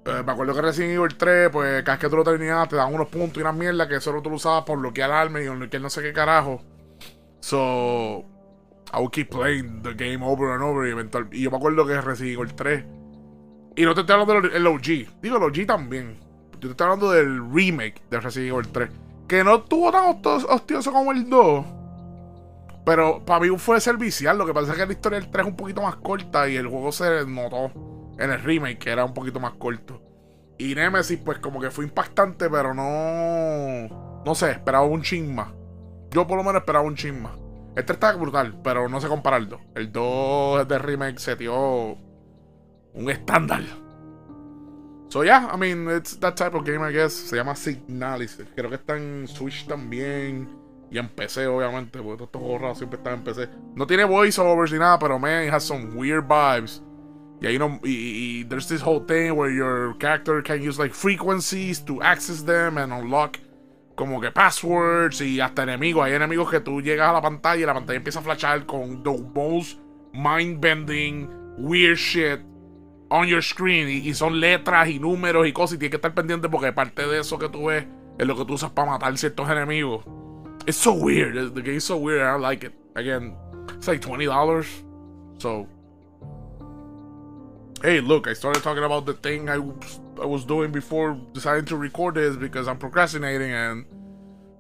eh, 0.04 0.23
me 0.25 0.32
acuerdo 0.32 0.54
que 0.54 0.62
Resident 0.62 0.94
Evil 0.94 1.16
3, 1.16 1.50
pues 1.50 1.82
cada 1.82 1.97
vez 1.97 2.00
que 2.00 2.11
tú 2.11 2.16
lo 2.16 2.25
terminabas 2.25 2.68
te 2.68 2.76
dan 2.76 2.92
unos 2.92 3.09
puntos 3.09 3.38
y 3.38 3.40
una 3.40 3.52
mierda 3.52 3.88
que 3.88 4.00
solo 4.00 4.21
tú 4.21 4.30
lo 4.30 4.37
usabas 4.37 4.64
por 4.64 4.78
bloquear 4.78 5.11
arma 5.11 5.40
y 5.40 5.49
bloquear 5.49 5.82
no 5.82 5.88
sé 5.88 6.02
qué 6.02 6.12
carajo. 6.12 6.61
So, 7.40 8.25
I 8.92 8.99
would 8.99 9.12
keep 9.12 9.30
playing 9.30 9.82
the 9.82 9.94
game 9.94 10.23
over 10.23 10.52
and 10.52 10.62
over 10.62 10.87
y, 10.87 10.90
eventual, 10.90 11.28
y 11.32 11.42
yo 11.42 11.50
me 11.50 11.56
acuerdo 11.56 11.87
que 11.87 12.00
Resident 12.00 12.38
Evil 12.38 12.54
3. 12.54 12.85
Y 13.76 13.85
no 13.85 13.94
te 13.94 14.00
estoy 14.00 14.14
hablando 14.14 14.49
del 14.49 14.66
OG, 14.66 15.21
digo 15.23 15.37
el 15.37 15.42
OG 15.44 15.66
también. 15.66 16.18
Yo 16.54 16.61
te 16.61 16.68
estoy 16.68 16.85
hablando 16.85 17.11
del 17.11 17.50
remake 17.52 18.02
de 18.11 18.21
Resident 18.21 18.52
Evil 18.52 18.68
3. 18.68 18.90
Que 19.26 19.42
no 19.44 19.56
estuvo 19.56 19.90
tan 19.90 20.21
hostioso 20.49 20.92
como 20.92 21.12
el 21.12 21.30
2. 21.30 21.64
Pero 22.85 23.25
para 23.25 23.41
mí 23.41 23.49
fue 23.59 23.81
servicial. 23.81 24.39
Lo 24.39 24.47
que 24.47 24.55
pasa 24.55 24.73
es 24.73 24.79
que 24.79 24.87
la 24.87 24.93
historia 24.93 25.21
del 25.21 25.31
3 25.31 25.45
es 25.45 25.51
un 25.51 25.57
poquito 25.57 25.83
más 25.83 25.97
corta 25.97 26.49
y 26.49 26.57
el 26.57 26.67
juego 26.67 26.91
se 26.93 27.25
notó 27.27 27.73
en 28.19 28.31
el 28.31 28.43
remake, 28.43 28.79
que 28.79 28.91
era 28.91 29.05
un 29.05 29.15
poquito 29.15 29.41
más 29.41 29.53
corto. 29.55 30.01
Y 30.59 30.75
Nemesis, 30.75 31.19
pues 31.25 31.39
como 31.39 31.61
que 31.61 31.71
fue 31.71 31.85
impactante, 31.85 32.49
pero 32.51 32.75
no. 32.75 34.23
No 34.25 34.35
sé, 34.35 34.53
esperaba 34.53 34.85
un 34.85 35.03
chin 35.03 35.35
más. 35.35 35.49
Yo 36.11 36.27
por 36.27 36.37
lo 36.37 36.45
menos 36.45 36.61
esperaba 36.61 36.85
un. 36.85 36.95
El 36.95 37.85
3 37.85 37.91
está 37.91 38.12
brutal, 38.15 38.61
pero 38.62 38.89
no 38.89 39.01
sé 39.01 39.09
compararlo. 39.09 39.61
El 39.75 39.91
2 39.93 40.69
de 40.69 40.79
remake 40.79 41.19
se 41.19 41.37
dio 41.37 41.97
un 42.95 43.11
estándar. 43.11 43.62
So 45.09 45.25
yeah, 45.25 45.51
I 45.53 45.59
mean, 45.59 45.91
it's 45.91 46.19
that 46.21 46.37
type 46.37 46.57
of 46.57 46.65
game, 46.65 46.83
I 46.83 46.93
guess. 46.93 47.12
Se 47.12 47.37
llama 47.37 47.55
Signalis. 47.55 48.39
Creo 48.55 48.71
que 48.71 48.77
está 48.77 48.97
en 48.97 49.29
Switch 49.29 49.67
también. 49.67 50.62
Y 50.92 50.99
en 50.99 51.08
PC, 51.08 51.46
obviamente, 51.46 52.02
porque 52.02 52.25
estos 52.25 52.42
juegos 52.42 52.76
siempre 52.76 52.99
están 52.99 53.14
en 53.14 53.25
PC. 53.25 53.49
No 53.75 53.87
tiene 53.87 54.04
voiceovers 54.04 54.72
ni 54.72 54.78
nada, 54.78 54.99
pero 54.99 55.18
man, 55.18 55.44
it 55.44 55.50
has 55.50 55.64
some 55.64 55.94
weird 55.96 56.28
vibes. 56.28 56.82
Y 57.40 57.46
ahí 57.46 57.58
no, 57.58 57.80
y, 57.82 58.42
y, 58.42 58.44
there's 58.44 58.68
this 58.68 58.82
whole 58.82 59.00
thing 59.00 59.32
where 59.32 59.50
your 59.50 59.96
character 59.99 60.42
can 60.42 60.61
use 60.61 60.78
like 60.78 60.94
frequencies 60.94 61.82
to 61.84 62.00
access 62.02 62.44
them 62.44 62.76
and 62.76 62.92
unlock 62.92 63.38
como 63.96 64.20
que 64.20 64.30
passwords 64.30 65.20
y 65.22 65.40
hasta 65.40 65.62
enemigos. 65.62 66.04
Hay 66.04 66.12
enemigos 66.12 66.50
que 66.50 66.61
tú 66.61 66.82
llegas 66.82 67.08
a 67.08 67.14
la 67.14 67.22
pantalla 67.22 67.62
y 67.62 67.66
la 67.66 67.75
pantalla 67.75 67.96
empieza 67.96 68.20
a 68.20 68.22
flashar 68.22 68.66
con 68.66 69.02
the 69.02 69.16
most 69.34 69.80
mind-bending, 70.12 71.28
weird 71.58 71.96
shit 71.96 72.40
on 73.08 73.26
your 73.26 73.42
screen 73.42 73.88
y, 73.88 74.14
son 74.14 74.40
letras 74.40 74.88
y 74.88 74.99
números 74.99 75.46
y 75.46 75.52
cosas 75.52 75.76
y 75.76 75.78
tienes 75.78 75.90
que 75.90 75.96
estar 75.96 76.14
pendiente 76.14 76.49
porque 76.49 76.72
parte 76.72 77.06
de 77.06 77.20
eso 77.20 77.38
que 77.38 77.49
tú 77.49 77.66
ves 77.66 77.87
es 78.18 78.26
lo 78.26 78.37
que 78.37 78.44
tú 78.44 78.54
usas 78.54 78.70
para 78.70 78.90
matar 78.90 79.16
ciertos 79.18 79.49
enemigos. 79.50 80.04
It's 80.66 80.78
so 80.78 80.95
weird. 80.95 81.54
The 81.54 81.62
game's 81.62 81.85
so 81.85 81.99
weird. 81.99 82.23
I 82.23 82.37
like 82.37 82.64
it. 82.64 82.73
Again, 82.95 83.37
it's 83.71 83.88
like 83.88 84.00
$20. 84.00 84.66
So, 85.38 85.66
hey, 87.83 88.00
look, 88.00 88.28
I 88.28 88.33
started 88.33 88.62
talking 88.62 88.85
about 88.85 89.07
the 89.07 89.14
thing 89.14 89.49
I, 89.49 89.54
I 90.21 90.26
was 90.26 90.45
doing 90.45 90.71
before 90.71 91.19
deciding 91.33 91.64
to 91.66 91.76
record 91.76 92.14
this 92.14 92.37
because 92.37 92.69
I'm 92.69 92.78
procrastinating 92.78 93.50
and 93.50 93.85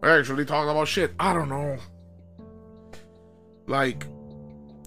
I 0.02 0.18
actually 0.18 0.44
talking 0.44 0.70
about 0.70 0.88
shit. 0.88 1.12
I 1.20 1.32
don't 1.32 1.48
know. 1.48 1.78
Like, 3.68 4.06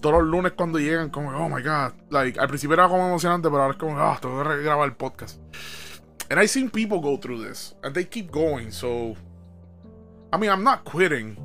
todos 0.02 0.22
los 0.22 0.28
lunes 0.28 0.52
cuando 0.52 0.78
llegan, 0.78 1.10
como, 1.10 1.30
oh 1.30 1.48
my 1.48 1.62
god. 1.62 1.94
Like, 2.10 2.38
al 2.38 2.48
principio 2.48 2.74
era 2.74 2.88
como 2.88 3.06
emocionante, 3.06 3.48
pero 3.48 3.62
ahora 3.62 3.72
es 3.72 3.78
como, 3.78 3.98
ah, 3.98 4.18
tengo 4.20 4.44
que 4.44 4.62
grabar 4.62 4.84
el 4.84 4.94
podcast. 4.94 5.38
And 6.30 6.38
I've 6.38 6.50
seen 6.50 6.68
people 6.68 7.00
go 7.00 7.16
through 7.16 7.42
this, 7.42 7.74
and 7.82 7.94
they 7.94 8.04
keep 8.04 8.30
going, 8.30 8.70
so. 8.70 9.16
I 10.36 10.38
mean, 10.38 10.50
I'm 10.50 10.62
not 10.62 10.84
quitting. 10.84 11.38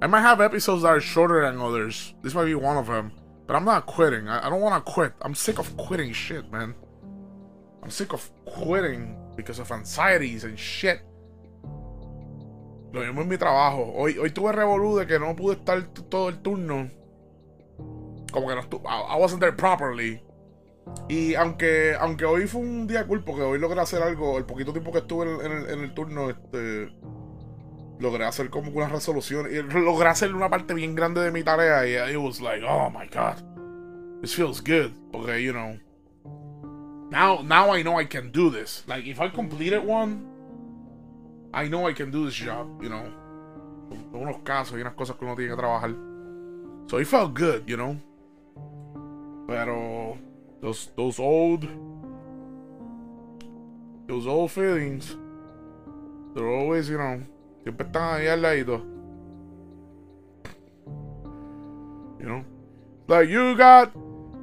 I 0.00 0.06
might 0.06 0.22
have 0.22 0.40
episodes 0.40 0.84
that 0.84 0.88
are 0.88 1.02
shorter 1.02 1.42
than 1.42 1.60
others. 1.60 2.14
This 2.22 2.32
might 2.32 2.46
be 2.46 2.54
one 2.54 2.78
of 2.78 2.86
them. 2.86 3.12
But 3.46 3.56
I'm 3.56 3.66
not 3.66 3.84
quitting. 3.84 4.26
I, 4.26 4.46
I 4.46 4.48
don't 4.48 4.62
want 4.62 4.74
to 4.82 4.90
quit. 4.90 5.12
I'm 5.20 5.34
sick 5.34 5.58
of 5.58 5.76
quitting 5.76 6.14
shit, 6.14 6.50
man. 6.50 6.74
I'm 7.82 7.90
sick 7.90 8.14
of 8.14 8.30
quitting 8.46 9.18
because 9.36 9.58
of 9.58 9.70
anxieties 9.70 10.44
and 10.44 10.58
shit. 10.58 11.02
Lo 12.94 13.02
mismo 13.02 13.20
en 13.20 13.28
mi 13.28 13.36
trabajo. 13.36 13.92
Hoy, 13.94 14.16
hoy 14.16 14.30
tuve 14.30 14.52
revolú 14.52 14.96
de 14.96 15.06
que 15.06 15.18
no 15.18 15.36
pude 15.36 15.56
estar 15.56 15.82
todo 16.08 16.30
el 16.30 16.40
turno 16.40 16.88
como 18.32 18.48
que 18.48 18.54
no 18.54 18.62
estuve, 18.62 18.82
I 18.88 19.18
wasn't 19.18 19.40
there 19.40 19.52
properly. 19.52 20.22
Y 21.06 21.34
aunque, 21.34 21.94
aunque 22.00 22.24
hoy 22.24 22.46
fue 22.46 22.62
un 22.62 22.86
día 22.86 23.06
cool, 23.06 23.22
porque 23.24 23.42
hoy 23.42 23.58
logré 23.58 23.78
hacer 23.78 24.02
algo, 24.02 24.38
el 24.38 24.46
poquito 24.46 24.72
tiempo 24.72 24.90
que 24.90 25.00
estuve 25.00 25.44
en, 25.44 25.52
el, 25.52 25.68
en 25.68 25.80
el, 25.80 25.92
turno, 25.92 26.30
este, 26.30 26.90
logré 28.02 28.24
hacer 28.24 28.50
como 28.50 28.70
una 28.72 28.88
resolución, 28.88 29.46
y 29.50 29.62
logré 29.62 30.08
hacer 30.08 30.34
una 30.34 30.50
parte 30.50 30.74
bien 30.74 30.94
grande 30.94 31.22
de 31.22 31.30
mi 31.30 31.42
tarea, 31.42 31.86
y 31.86 32.12
it 32.12 32.18
was 32.18 32.40
like, 32.40 32.62
oh 32.62 32.90
my 32.90 33.06
god, 33.06 33.36
this 34.20 34.34
feels 34.34 34.60
good, 34.60 34.92
porque, 35.10 35.40
you 35.40 35.52
know, 35.52 35.78
now, 37.10 37.42
now 37.42 37.70
I 37.74 37.82
know 37.82 37.98
I 37.98 38.04
can 38.04 38.30
do 38.30 38.50
this. 38.50 38.84
Like, 38.86 39.06
if 39.06 39.20
I 39.20 39.28
completed 39.28 39.84
one, 39.84 40.26
I 41.54 41.68
know 41.68 41.86
I 41.86 41.92
can 41.92 42.10
do 42.10 42.26
this 42.26 42.34
job, 42.34 42.82
you 42.82 42.88
know. 42.88 43.04
unos 44.12 44.38
casos 44.38 44.78
y 44.78 44.80
unas 44.80 44.94
cosas 44.94 45.16
que 45.16 45.24
uno 45.24 45.34
tiene 45.36 45.50
que 45.50 45.56
trabajar. 45.56 45.94
So 46.86 46.98
it 46.98 47.06
felt 47.06 47.34
good, 47.34 47.66
you 47.66 47.76
know. 47.76 47.96
Pero 49.46 50.16
those 50.60 50.90
those 50.96 51.18
old 51.18 51.66
those 54.06 54.26
old 54.26 54.50
feelings, 54.50 55.16
they're 56.34 56.48
always, 56.48 56.88
you 56.88 56.98
know, 56.98 57.20
siempre 57.62 57.86
están 57.86 58.14
ahí 58.14 58.28
al 58.28 58.42
lado. 58.42 58.82
You 62.20 62.28
know, 62.28 62.44
like 63.08 63.28
you 63.28 63.56
got 63.56 63.92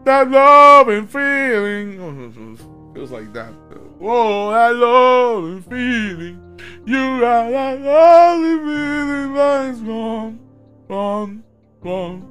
that 0.03 0.29
love 0.29 0.89
and 0.89 1.09
feeling. 1.09 1.99
Oh, 2.01 2.79
was 2.99 3.11
like 3.11 3.31
that. 3.33 3.53
Whoa, 3.99 4.51
that 4.51 4.75
love 4.75 5.43
and 5.45 5.65
feeling. 5.65 6.57
You 6.85 7.19
got 7.19 7.49
that 7.51 7.81
love 7.81 8.43
and 8.43 8.61
feeling 8.61 9.33
that's 9.33 9.79
gone, 9.81 10.39
gone, 10.87 11.43
gone. 11.81 12.21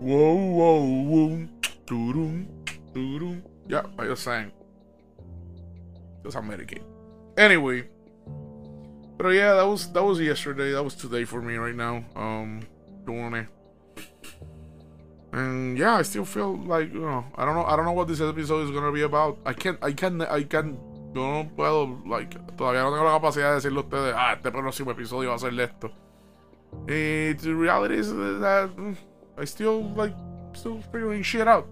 Whoa, 0.00 0.34
whoa, 0.34 0.84
whoa. 0.84 1.48
Doo-doo, 1.86 2.46
doo-doo. 2.94 3.42
Yeah, 3.68 3.82
I 3.98 4.08
was 4.08 4.20
saying. 4.20 4.52
Because 6.22 6.36
I'm 6.36 6.46
medicated. 6.46 6.84
Anyway. 7.36 7.88
But 9.20 9.36
yeah, 9.36 9.52
that 9.52 9.68
was 9.68 9.92
that 9.92 10.02
was 10.02 10.18
yesterday. 10.18 10.72
That 10.72 10.82
was 10.82 10.94
today 10.94 11.26
for 11.26 11.42
me 11.42 11.56
right 11.56 11.74
now. 11.74 12.02
Um, 12.16 12.62
doing 13.04 13.34
it. 13.34 13.48
And 15.32 15.76
yeah, 15.76 15.96
I 15.96 16.02
still 16.02 16.24
feel 16.24 16.56
like 16.56 16.90
you 16.90 17.00
know, 17.00 17.26
I 17.36 17.44
don't 17.44 17.54
know, 17.54 17.66
I 17.66 17.76
don't 17.76 17.84
know 17.84 17.92
what 17.92 18.08
this 18.08 18.22
episode 18.22 18.64
is 18.64 18.70
gonna 18.70 18.90
be 18.90 19.02
about. 19.02 19.36
I 19.44 19.52
can't, 19.52 19.78
I 19.82 19.92
can't, 19.92 20.22
I 20.22 20.42
can't. 20.44 20.78
Yo 21.14 21.20
no 21.20 21.50
puedo, 21.54 22.00
like, 22.06 22.30
todavía 22.56 22.82
no 22.82 22.92
tengo 22.92 23.04
la 23.04 23.18
capacidad 23.18 23.50
de 23.50 23.54
decirle 23.56 23.80
a 23.80 23.82
ustedes, 23.82 24.14
ah, 24.16 24.32
este 24.32 24.50
próximo 24.50 24.92
episodio 24.92 25.30
va 25.30 25.34
a 25.34 25.38
ser 25.38 25.60
esto. 25.60 25.90
And 26.88 27.38
the 27.40 27.54
reality 27.54 27.96
is 27.96 28.10
that 28.12 28.70
mm, 28.74 28.96
I 29.36 29.44
still 29.44 29.82
like, 29.96 30.14
still 30.54 30.80
figuring 30.92 31.22
shit 31.22 31.46
out. 31.46 31.66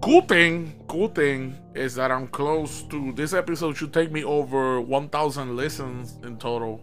Cool 0.00 0.22
thing, 0.22 0.84
cool 0.86 1.08
thing 1.08 1.58
is 1.74 1.96
that 1.96 2.12
I'm 2.12 2.28
close 2.28 2.82
to 2.84 3.12
this 3.12 3.32
episode 3.32 3.76
should 3.76 3.92
take 3.92 4.12
me 4.12 4.22
over 4.22 4.80
1,000 4.80 5.56
listens 5.56 6.18
in 6.22 6.38
total. 6.38 6.80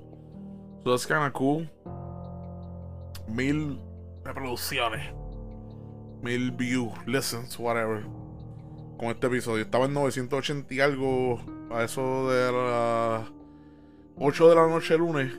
So 0.83 0.91
that's 0.91 1.05
kind 1.05 1.25
of 1.25 1.33
cool. 1.33 1.65
Mil 3.29 3.79
reproducciones, 4.23 5.13
mil 6.21 6.51
views, 6.51 6.91
listens, 7.07 7.57
whatever. 7.57 8.03
Con 8.99 9.09
este 9.09 9.27
episodio. 9.27 9.63
Estaba 9.63 9.85
en 9.85 9.93
980 9.93 10.73
y 10.73 10.81
algo 10.81 11.39
a 11.71 11.83
eso 11.83 12.29
de 12.29 12.51
las 12.51 13.27
8 14.17 14.49
de 14.49 14.55
la 14.55 14.67
noche 14.67 14.97
lunes. 14.97 15.31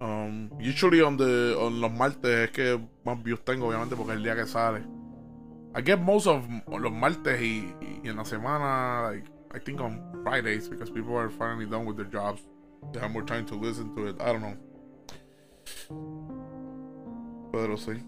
Um, 0.00 0.50
usually 0.58 1.00
on, 1.00 1.16
the, 1.16 1.56
on 1.56 1.80
los 1.80 1.92
martes 1.92 2.48
es 2.48 2.50
que 2.50 2.80
más 3.04 3.22
views 3.22 3.44
tengo, 3.44 3.68
obviamente, 3.68 3.94
porque 3.94 4.12
es 4.12 4.16
el 4.18 4.24
día 4.24 4.34
que 4.34 4.46
sale. 4.46 4.82
I 5.74 5.80
get 5.80 6.00
most 6.00 6.26
of 6.26 6.46
los 6.68 6.92
martes 6.92 7.40
y, 7.40 7.74
y 7.80 8.08
en 8.08 8.16
la 8.16 8.24
semana, 8.24 9.10
like, 9.10 9.24
I 9.54 9.58
think 9.58 9.80
on 9.80 10.02
Fridays, 10.22 10.68
because 10.68 10.90
people 10.90 11.16
are 11.16 11.30
finally 11.30 11.66
done 11.66 11.86
with 11.86 11.96
their 11.96 12.06
jobs. 12.06 12.42
They 12.92 13.00
have 13.00 13.10
more 13.10 13.22
time 13.22 13.46
to 13.46 13.54
listen 13.54 13.94
to 13.96 14.06
it. 14.08 14.20
I 14.20 14.32
don't 14.32 14.42
know. 14.42 14.56
Pero 17.52 17.76
sí. 17.76 18.02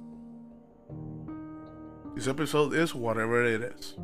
This 2.14 2.28
episode 2.28 2.75
is 2.75 2.94
whatever 2.94 3.44
it 3.44 3.62
is. 3.62 3.97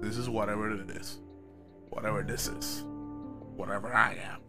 This 0.00 0.16
is 0.18 0.28
whatever 0.28 0.70
it 0.70 0.90
is. 0.90 1.20
Whatever 1.90 2.22
this 2.22 2.48
is. 2.48 2.84
Whatever 3.56 3.94
I 3.94 4.14
am. 4.14 4.40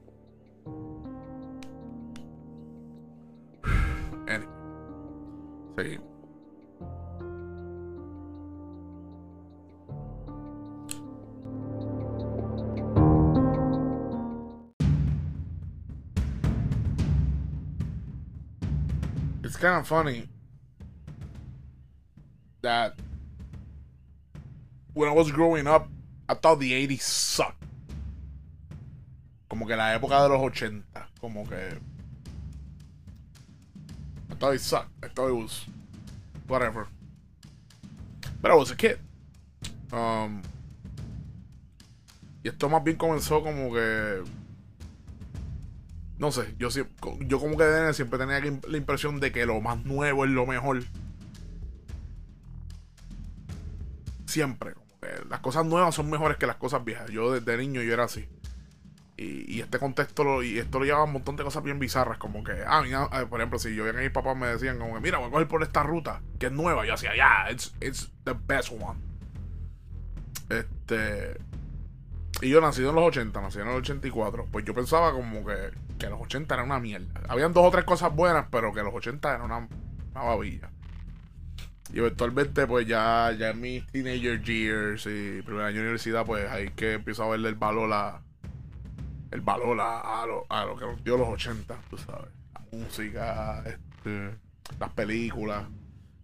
anyway. 4.27 4.47
Seguimos. 5.77 6.16
It's 19.58 19.64
kind 19.64 19.80
of 19.80 19.88
funny 19.88 20.28
that 22.62 22.94
when 24.94 25.10
I 25.10 25.14
was 25.14 25.32
growing 25.32 25.66
up, 25.66 25.90
I 26.30 26.36
thought 26.36 26.60
the 26.60 26.74
80s 26.74 27.02
sucked. 27.02 27.64
Como 29.50 29.66
que 29.66 29.76
la 29.76 29.98
época 29.98 30.22
de 30.22 30.30
los 30.30 30.42
80, 30.42 31.08
como 31.20 31.44
que 31.46 31.56
I 34.30 34.36
thought 34.36 34.54
it 34.54 34.62
sucked. 34.62 34.92
I 35.02 35.08
thought 35.08 35.30
it 35.30 35.42
was 35.42 35.66
whatever. 36.48 36.88
But 38.40 38.52
I 38.52 38.54
was 38.54 38.70
a 38.70 38.76
kid. 38.76 39.00
Um, 39.92 40.44
y 42.44 42.50
esto 42.50 42.70
más 42.70 42.84
bien 42.84 42.98
comenzó 42.98 43.42
como 43.42 43.74
que 43.74 44.24
no 46.17 46.31
sé, 46.31 46.55
yo, 46.57 46.69
yo 47.19 47.39
como 47.39 47.57
que 47.57 47.63
de 47.63 47.93
siempre 47.93 48.17
tenía 48.17 48.39
la 48.39 48.77
impresión 48.77 49.19
de 49.19 49.31
que 49.31 49.45
lo 49.45 49.62
más 49.62 49.86
nuevo 49.86 50.25
es 50.25 50.31
lo 50.31 50.45
mejor. 50.45 50.83
Siempre, 54.25 54.74
las 55.29 55.39
cosas 55.41 55.65
nuevas 55.65 55.93
son 55.93 56.10
mejores 56.10 56.38
que 56.38 56.47
las 56.47 56.56
cosas 56.56 56.84
viejas. 56.84 57.10
Yo 57.10 57.32
desde 57.32 57.58
niño 57.58 57.82
yo 57.82 57.93
era 57.93 58.06
así. 58.06 58.27
Y, 59.19 59.62
este 59.62 59.80
contexto 59.80 60.23
lo, 60.23 60.43
y 60.43 60.60
esto 60.60 60.77
lo 60.77 60.86
llevaba 60.86 61.06
un 61.06 61.13
montón 61.13 61.36
de 61.38 61.43
cosas 61.43 61.63
bien 61.63 61.80
bizarras, 61.80 62.19
como 62.19 62.43
que, 62.43 62.53
ah, 62.67 62.84
mira, 62.84 63.10
eh, 63.13 63.25
por 63.25 63.39
ejemplo, 63.39 63.58
si 63.58 63.73
yo 63.73 63.84
veía 63.84 63.97
que 63.97 64.03
mis 64.03 64.12
papás 64.12 64.38
me 64.38 64.45
decían 64.45 64.77
como 64.77 64.93
que, 64.93 64.99
mira, 64.99 65.17
voy 65.17 65.30
a 65.30 65.32
coger 65.32 65.47
por 65.47 65.63
esta 65.63 65.82
ruta, 65.82 66.21
que 66.38 66.45
es 66.45 66.51
nueva, 66.51 66.86
yo 66.86 66.93
hacía, 66.93 67.15
ya, 67.15 67.51
it's, 67.51 67.73
it's 67.82 68.12
the 68.25 68.36
best 68.45 68.71
one. 68.71 68.99
Este, 70.49 71.36
y 72.43 72.49
yo 72.49 72.62
nacido 72.62 72.91
en 72.91 72.95
los 72.95 73.06
80, 73.06 73.41
nací 73.41 73.58
en 73.58 73.67
el 73.67 73.77
84, 73.77 74.49
pues 74.51 74.63
yo 74.65 74.75
pensaba 74.75 75.12
como 75.12 75.43
que, 75.43 75.71
que 75.97 76.10
los 76.10 76.21
80 76.21 76.53
era 76.53 76.63
una 76.63 76.79
mierda. 76.79 77.21
Habían 77.27 77.53
dos 77.53 77.65
o 77.65 77.71
tres 77.71 77.86
cosas 77.86 78.13
buenas, 78.13 78.47
pero 78.51 78.73
que 78.73 78.83
los 78.83 78.93
80 78.93 79.36
era 79.36 79.43
una, 79.43 79.67
una 80.12 80.21
babilla. 80.21 80.69
Y 81.93 81.99
eventualmente, 81.99 82.67
pues 82.67 82.86
ya, 82.86 83.31
ya 83.38 83.51
en 83.51 83.62
mis 83.62 83.88
teenager 83.88 84.41
years 84.43 85.05
y 85.05 85.41
primer 85.41 85.63
año 85.63 85.75
de 85.75 85.81
universidad, 85.81 86.25
pues 86.25 86.49
ahí 86.49 86.69
que 86.71 86.93
empiezo 86.93 87.23
a 87.23 87.29
verle 87.29 87.49
el 87.49 87.55
valor 87.55 87.91
a. 87.93 88.21
El 89.31 89.41
valor 89.41 89.77
a, 89.81 90.25
lo, 90.25 90.45
a 90.49 90.65
lo 90.65 90.77
que 90.77 90.86
nos 90.86 91.03
dio 91.03 91.17
los 91.17 91.27
80, 91.27 91.75
tú 91.89 91.97
sabes. 91.97 92.29
La 92.53 92.62
música, 92.71 93.63
este, 93.65 94.38
las 94.79 94.89
películas. 94.91 95.65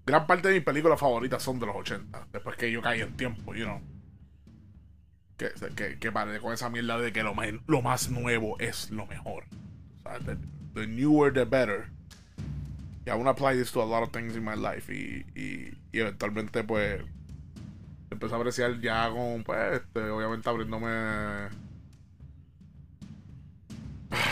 Gran 0.06 0.26
parte 0.26 0.50
de 0.50 0.56
mis 0.56 0.64
películas 0.64 1.00
favoritas 1.00 1.44
son 1.44 1.60
de 1.60 1.66
los 1.66 1.76
80. 1.76 2.28
Después 2.32 2.56
que 2.56 2.72
yo 2.72 2.82
caí 2.82 3.02
en 3.02 3.16
tiempo, 3.16 3.54
you 3.54 3.66
know 3.66 3.93
que, 5.38 5.52
que, 5.76 6.00
que 6.00 6.12
pare 6.12 6.40
con 6.40 6.54
esa 6.54 6.70
mierda 6.70 6.98
de 6.98 7.12
que 7.12 7.24
lo, 7.24 7.36
lo 7.68 7.82
más 7.82 8.10
nuevo 8.10 8.60
es 8.60 8.92
lo 8.92 9.06
mejor. 9.06 9.46
O 10.04 10.10
sea, 10.10 10.20
the, 10.74 10.88
newer 10.88 11.34
the 11.34 11.46
better. 11.46 11.90
Y 13.06 13.10
I 13.10 13.16
want 13.16 13.26
to 13.26 13.32
apply 13.32 13.56
this 13.56 13.72
to 13.74 13.82
a 13.82 13.86
lot 13.86 14.04
of 14.04 14.12
things 14.12 14.36
in 14.36 14.44
my 14.44 14.56
life. 14.56 14.92
Y, 14.92 15.26
y, 15.36 15.78
y 15.92 16.00
eventualmente, 16.00 16.64
pues, 16.64 17.02
empecé 18.10 18.34
a 18.34 18.38
apreciar 18.38 18.80
ya 18.80 19.10
con, 19.10 19.44
pues, 19.44 19.82
este, 19.82 20.10
obviamente 20.10 20.50
abriéndome 20.50 21.50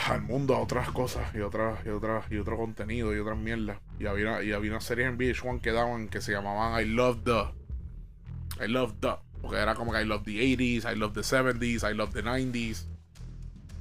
al 0.07 0.21
mundo 0.21 0.55
a 0.55 0.59
otras 0.59 0.91
cosas 0.91 1.33
y 1.33 1.39
otras 1.39 1.83
y 1.85 1.89
otras 1.89 2.31
y 2.31 2.37
otro 2.37 2.57
contenido 2.57 3.15
y 3.15 3.19
otras 3.19 3.37
mierdas. 3.37 3.79
Y 3.99 4.05
había, 4.05 4.43
y 4.43 4.51
había 4.51 4.71
una 4.71 4.81
serie 4.81 5.05
en 5.05 5.17
VH1 5.17 5.61
que 5.61 5.71
daban 5.71 6.07
que 6.07 6.21
se 6.21 6.31
llamaban 6.31 6.81
I 6.81 6.85
Love 6.85 7.23
the 7.23 8.63
I 8.63 8.67
Love 8.67 8.93
the 8.99 9.30
porque 9.41 9.57
era 9.57 9.75
como 9.75 9.91
que 9.91 10.01
I 10.01 10.05
love 10.05 10.23
the 10.23 10.31
80s, 10.31 10.85
I 10.85 10.95
love 10.95 11.13
the 11.13 11.21
70s, 11.21 11.89
I 11.89 11.93
love 11.93 12.13
the 12.13 12.23
90s. 12.23 12.85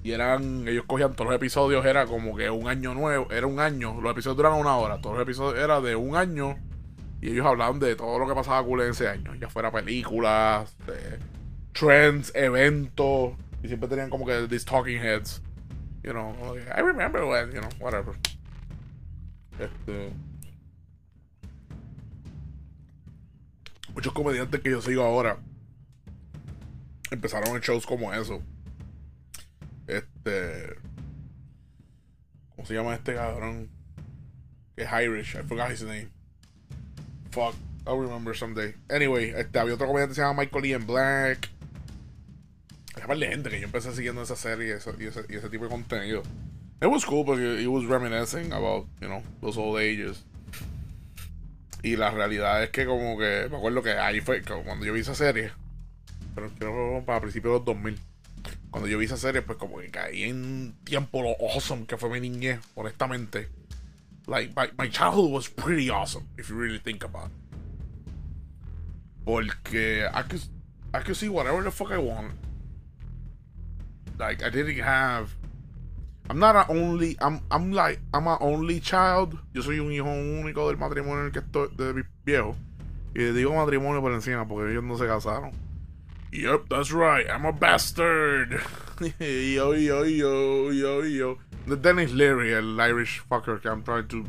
Y 0.03 0.13
eran, 0.13 0.67
ellos 0.67 0.85
cogían 0.87 1.15
todos 1.15 1.27
los 1.27 1.37
episodios, 1.37 1.85
era 1.85 2.07
como 2.07 2.35
que 2.35 2.49
un 2.49 2.69
año 2.69 2.95
nuevo, 2.95 3.31
era 3.31 3.47
un 3.47 3.61
año, 3.61 4.01
los 4.01 4.13
episodios 4.13 4.39
duraban 4.39 4.59
una 4.59 4.77
hora, 4.77 4.99
todos 5.01 5.17
los 5.17 5.23
episodios 5.23 5.63
eran 5.63 5.85
de 5.85 5.95
un 5.95 6.17
año 6.17 6.57
y 7.21 7.31
ellos 7.31 7.45
hablaban 7.45 7.79
de 7.79 7.95
todo 7.97 8.19
lo 8.19 8.27
que 8.27 8.35
pasaba 8.35 8.65
cool 8.65 8.81
en 8.81 8.91
ese 8.93 9.09
año, 9.09 9.35
ya 9.35 9.51
fuera 9.51 9.71
películas, 9.71 10.75
trends, 11.73 12.33
eventos, 12.35 13.35
y 13.63 13.69
siempre 13.69 13.91
tenían 13.91 14.09
como 14.09 14.25
que 14.25 14.49
these 14.49 14.65
talking 14.65 14.99
heads, 14.99 15.43
you 16.03 16.13
know, 16.13 16.35
I 16.75 16.81
remember 16.81 17.27
when, 17.27 17.53
you 17.53 17.61
know, 17.61 17.69
whatever. 17.79 18.15
Este, 19.59 20.11
muchos 23.95 24.15
comediantes 24.15 24.63
que 24.63 24.71
yo 24.71 24.81
sigo 24.81 25.03
ahora 25.03 25.37
empezaron 27.11 27.55
en 27.55 27.61
shows 27.61 27.87
como 27.87 28.13
eso. 28.13 28.43
Este. 29.87 30.75
¿Cómo 32.55 32.67
se 32.67 32.75
llama 32.75 32.95
este 32.95 33.15
cabrón? 33.15 33.71
Que 34.77 34.85
es 34.85 34.93
Irish. 34.93 35.37
I 35.37 35.43
forgot 35.43 35.71
his 35.71 35.83
name. 35.83 36.11
Fuck. 37.31 37.55
I'll 37.87 37.99
remember 37.99 38.37
someday. 38.37 38.75
Anyway, 38.91 39.31
este, 39.31 39.59
había 39.59 39.75
otro 39.75 39.87
comediante 39.87 40.11
que 40.11 40.15
se 40.17 40.21
llama 40.21 40.43
Michael 40.43 40.65
Ian 40.67 40.87
Black. 40.87 41.49
Hay 42.97 43.07
par 43.07 43.19
de 43.19 43.27
gente 43.27 43.49
que 43.49 43.59
yo 43.59 43.65
empecé 43.65 43.93
siguiendo 43.93 44.23
esa 44.23 44.37
serie 44.37 44.77
y 44.99 45.07
ese 45.07 45.49
tipo 45.49 45.65
de 45.65 45.71
contenido. 45.71 46.23
It 46.83 46.89
was 46.89 47.05
cool 47.05 47.25
porque 47.25 47.63
it 47.63 47.69
was 47.69 47.85
reminiscing 47.85 48.53
about, 48.53 48.87
you 49.01 49.09
know, 49.09 49.23
those 49.41 49.59
old 49.59 49.79
ages. 49.79 50.25
Y 51.83 51.97
la 51.97 52.11
realidad 52.11 52.63
es 52.63 52.71
que 52.71 52.85
como 52.85 53.19
que 53.19 53.49
me 53.51 53.57
acuerdo 53.57 53.83
que 53.83 53.93
ahí 53.93 54.21
fue 54.21 54.43
cuando 54.43 54.85
yo 54.85 54.93
vi 54.93 55.01
esa 55.01 55.15
serie 55.15 55.53
pero 56.35 56.51
creo 56.51 57.03
para 57.05 57.21
principios 57.21 57.53
de 57.53 57.59
los 57.59 57.65
2000. 57.65 57.99
Cuando 58.71 58.89
yo 58.89 58.99
vi 58.99 59.07
esa 59.07 59.17
serie, 59.17 59.43
pues 59.43 59.59
como 59.59 59.79
que 59.79 59.91
caí 59.91 60.23
en 60.23 60.75
tiempo 60.85 61.23
lo 61.23 61.35
awesome 61.49 61.87
que 61.87 61.97
fue 61.97 62.09
mi 62.11 62.21
niñez, 62.21 62.61
honestamente. 62.75 63.49
Like, 64.27 64.55
my, 64.79 64.89
childhood 64.89 65.31
was 65.31 65.49
pretty 65.49 65.91
awesome, 65.91 66.25
if 66.39 66.51
you 66.51 66.57
really 66.57 66.79
think 66.79 67.03
about 67.03 67.27
it. 67.27 67.33
Porque 69.25 70.07
I 70.13 70.23
could, 70.23 70.43
I 70.95 71.01
could 71.01 71.17
see 71.17 71.29
whatever 71.29 71.63
the 71.63 71.71
fuck 71.71 71.91
I 71.91 71.99
want. 71.99 72.33
Like, 74.19 74.43
I 74.43 74.51
didn't 74.51 74.79
have. 74.79 75.35
I'm 76.29 76.39
not 76.39 76.55
a 76.55 76.71
only. 76.71 77.17
I'm, 77.21 77.41
I'm 77.51 77.73
like. 77.73 78.01
I'm 78.15 78.27
a 78.29 78.39
only 78.41 78.81
child. 78.81 79.37
Yo 79.53 79.63
soy 79.63 79.81
un 79.81 79.93
hijo 79.93 80.09
único 80.09 80.69
del 80.69 80.77
matrimonio 80.77 81.21
en 81.21 81.27
el 81.27 81.33
que 81.33 81.41
estoy. 81.41 81.69
de 81.77 81.93
mi 81.93 82.03
viejo. 82.25 82.55
Y 83.15 83.23
digo 83.33 83.55
matrimonio 83.55 84.01
por 84.01 84.13
encima 84.13 84.47
porque 84.47 84.71
ellos 84.71 84.85
no 84.85 84.97
se 84.97 85.07
casaron. 85.07 85.51
Yep, 86.33 86.67
that's 86.71 86.93
right. 86.93 87.29
I'm 87.29 87.45
a 87.45 87.53
bastard. 87.53 88.63
yo, 89.19 89.73
yo, 89.73 90.03
yo, 90.03 90.71
yo, 90.71 91.03
yo. 91.03 91.39
The 91.67 91.77
Dennis 91.77 92.13
Leary, 92.13 92.55
el 92.55 92.81
Irish 92.81 93.23
fucker 93.29 93.65
I'm 93.67 93.83
trying 93.83 94.09
to 94.09 94.27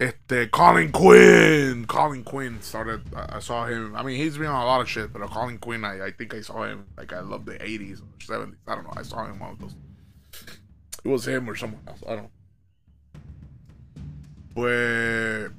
Este, 0.00 0.50
Colin 0.50 0.90
Quinn. 0.90 1.86
Colin 1.86 2.24
Quinn 2.24 2.60
started. 2.60 3.02
I, 3.14 3.38
saw 3.38 3.66
him. 3.66 3.94
I 3.94 4.02
mean, 4.02 4.16
he's 4.16 4.36
been 4.36 4.48
on 4.48 4.62
a 4.62 4.66
lot 4.66 4.80
of 4.80 4.88
shit, 4.88 5.12
but 5.12 5.22
Colin 5.30 5.58
Quinn, 5.58 5.84
I, 5.84 6.06
I 6.06 6.10
think 6.10 6.34
I 6.34 6.40
saw 6.40 6.64
him. 6.64 6.86
Like, 6.96 7.12
I 7.12 7.20
love 7.20 7.44
the 7.44 7.54
80s 7.54 8.00
or 8.00 8.36
70s. 8.36 8.56
I 8.66 8.74
don't 8.74 8.84
know. 8.84 8.92
I 8.96 9.02
saw 9.02 9.24
him 9.24 9.40
of 9.40 9.58
those. 9.60 9.74
It 11.04 11.08
was 11.08 11.26
him 11.26 11.48
or 11.48 11.54
someone 11.54 11.80
else. 11.86 12.02
I 12.06 12.16
don't 12.16 12.22
know. 12.24 12.30
Pues. 14.54 15.50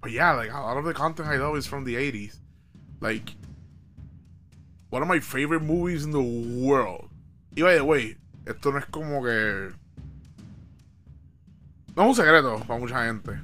But 0.00 0.12
yeah, 0.12 0.32
like, 0.32 0.52
a 0.52 0.60
lot 0.60 0.76
of 0.76 0.84
the 0.84 0.94
content 0.94 1.28
I 1.28 1.36
know 1.36 1.56
is 1.56 1.66
from 1.66 1.84
the 1.84 1.96
80s. 1.96 2.38
Like, 3.00 3.34
one 4.90 5.02
of 5.02 5.08
my 5.08 5.20
favorite 5.20 5.62
movies 5.62 6.04
in 6.04 6.12
the 6.12 6.20
world. 6.20 7.10
Y 7.56 7.62
by 7.62 7.74
the 7.74 7.82
way, 7.82 8.16
esto 8.44 8.72
no 8.72 8.78
es 8.78 8.86
como 8.86 9.22
que. 9.22 9.70
No 11.96 12.02
es 12.02 12.08
un 12.08 12.14
secreto 12.14 12.62
para 12.66 12.80
mucha 12.80 13.06
gente. 13.06 13.40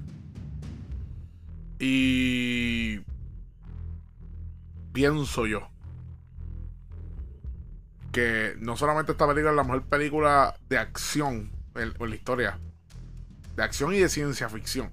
Y. 1.79 3.01
Pienso 4.93 5.47
yo. 5.47 5.69
Que 8.13 8.55
no 8.59 8.77
solamente 8.77 9.13
esta 9.13 9.27
película 9.27 9.51
es 9.51 9.57
la 9.57 9.65
mejor 9.65 9.83
película 9.85 10.55
de 10.69 10.79
acción 10.79 11.51
en, 11.75 11.95
en 11.99 12.11
la 12.11 12.15
historia. 12.15 12.59
De 13.57 13.63
acción 13.63 13.95
y 13.95 13.99
de 13.99 14.09
ciencia 14.11 14.49
ficción. 14.51 14.93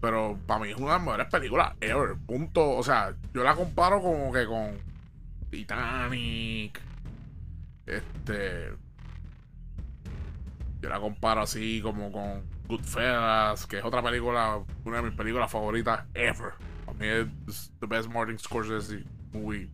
Pero 0.00 0.38
para 0.46 0.60
mí 0.60 0.70
es 0.70 0.76
una 0.76 0.92
de 0.92 0.92
las 0.98 1.02
mejores 1.02 1.26
películas 1.28 1.72
ever. 1.80 2.16
Punto. 2.26 2.76
O 2.76 2.82
sea, 2.82 3.16
yo 3.34 3.42
la 3.42 3.54
comparo 3.54 4.00
como 4.00 4.32
que 4.32 4.46
con 4.46 4.78
Titanic. 5.50 6.80
Este. 7.84 8.72
Yo 10.80 10.88
la 10.88 11.00
comparo 11.00 11.42
así 11.42 11.80
como 11.82 12.12
con 12.12 12.44
Goodfellas, 12.68 13.66
que 13.66 13.78
es 13.78 13.84
otra 13.84 14.02
película, 14.02 14.62
una 14.84 14.98
de 14.98 15.02
mis 15.02 15.14
películas 15.14 15.50
favoritas 15.50 16.04
ever. 16.14 16.52
Para 16.86 16.98
mí 16.98 17.06
es 17.06 17.72
the 17.80 17.86
best 17.86 18.08
Martin 18.08 18.38
Scorsese 18.38 19.04
movie, 19.32 19.68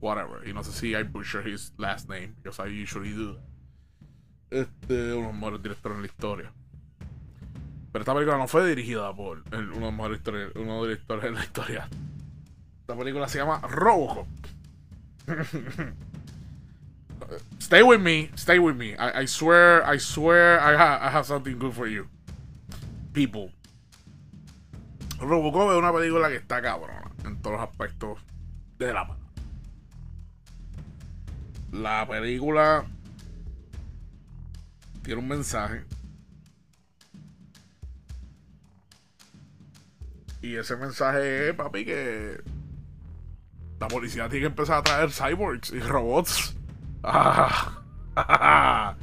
whatever. 0.00 0.46
Y 0.46 0.52
no 0.52 0.62
sé 0.62 0.72
si 0.72 0.94
I 0.94 1.04
butcher 1.04 1.46
his 1.46 1.72
last 1.78 2.08
name, 2.08 2.34
because 2.42 2.60
I 2.60 2.82
usually 2.82 3.12
do. 3.12 3.40
Este, 4.50 5.14
uno 5.14 5.16
de 5.16 5.22
los 5.22 5.34
mejores 5.34 5.62
directores 5.62 5.96
en 5.96 6.02
la 6.02 6.08
historia. 6.08 6.52
Pero 7.92 8.02
esta 8.02 8.12
película 8.12 8.36
no 8.36 8.46
fue 8.46 8.68
dirigida 8.68 9.14
por 9.14 9.42
uno 9.52 9.56
de 9.56 9.62
los 9.62 9.92
mejores 9.92 10.20
directores 10.22 11.24
en 11.24 11.34
la 11.34 11.44
historia. 11.44 11.88
Esta 12.84 12.98
película 12.98 13.26
se 13.28 13.38
llama 13.38 13.62
Robocop. 13.62 14.26
stay 17.58 17.82
with 17.82 18.00
me, 18.00 18.28
stay 18.36 18.58
with 18.58 18.76
me. 18.76 18.94
I, 18.98 19.24
swear, 19.24 19.82
I 19.86 19.96
swear, 19.96 20.60
I, 20.60 20.76
ha 20.76 20.98
I 21.00 21.08
have 21.08 21.24
something 21.24 21.58
good 21.58 21.72
for 21.72 21.86
you, 21.86 22.08
people. 23.14 23.50
Robocop 25.18 25.70
es 25.70 25.78
una 25.78 25.94
película 25.94 26.28
que 26.28 26.36
está 26.36 26.60
cabrona 26.60 27.10
en 27.24 27.40
todos 27.40 27.58
los 27.58 27.66
aspectos 27.70 28.18
de 28.76 28.92
la 28.92 29.16
La 31.72 32.06
película 32.06 32.84
tiene 35.02 35.20
un 35.20 35.28
mensaje. 35.28 35.86
Y 40.42 40.56
ese 40.56 40.76
mensaje 40.76 41.48
es, 41.48 41.54
papi, 41.54 41.86
que 41.86 42.42
la 43.84 43.88
policía 43.88 44.28
tiene 44.28 44.44
que 44.44 44.46
empezar 44.46 44.78
a 44.78 44.82
traer 44.82 45.10
cyborgs 45.10 45.72
y 45.72 45.80
robots. 45.80 46.56
Ah, 47.02 47.82
ah, 48.16 48.96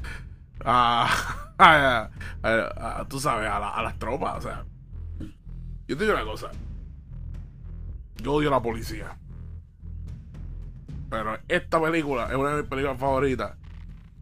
ah, 1.59 3.05
tú 3.07 3.19
sabes, 3.19 3.47
a, 3.47 3.81
las 3.83 3.99
tropas. 3.99 4.39
O 4.39 4.41
sea, 4.41 4.65
yo 5.87 5.97
te 5.97 6.03
digo 6.03 6.15
una 6.15 6.25
cosa. 6.25 6.51
Yo 8.23 8.33
odio 8.33 8.49
a 8.49 8.53
la 8.53 8.61
policía. 8.61 9.17
Pero 11.11 11.37
esta 11.47 11.79
película 11.79 12.27
es 12.29 12.35
una 12.35 12.49
de 12.51 12.61
mis 12.61 12.69
películas 12.69 12.97
favoritas. 12.97 13.55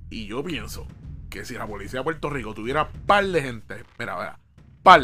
Y 0.10 0.28
yo 0.28 0.44
pienso 0.44 0.88
que 1.30 1.46
si 1.46 1.54
la 1.54 1.68
policía 1.68 2.00
de 2.00 2.04
Puerto 2.04 2.30
Rico 2.30 2.54
tuviera 2.54 2.90
par 3.06 3.26
de 3.26 3.42
gente, 3.42 3.86
mira, 3.98 4.18
mira, 4.18 4.40
par, 4.84 5.02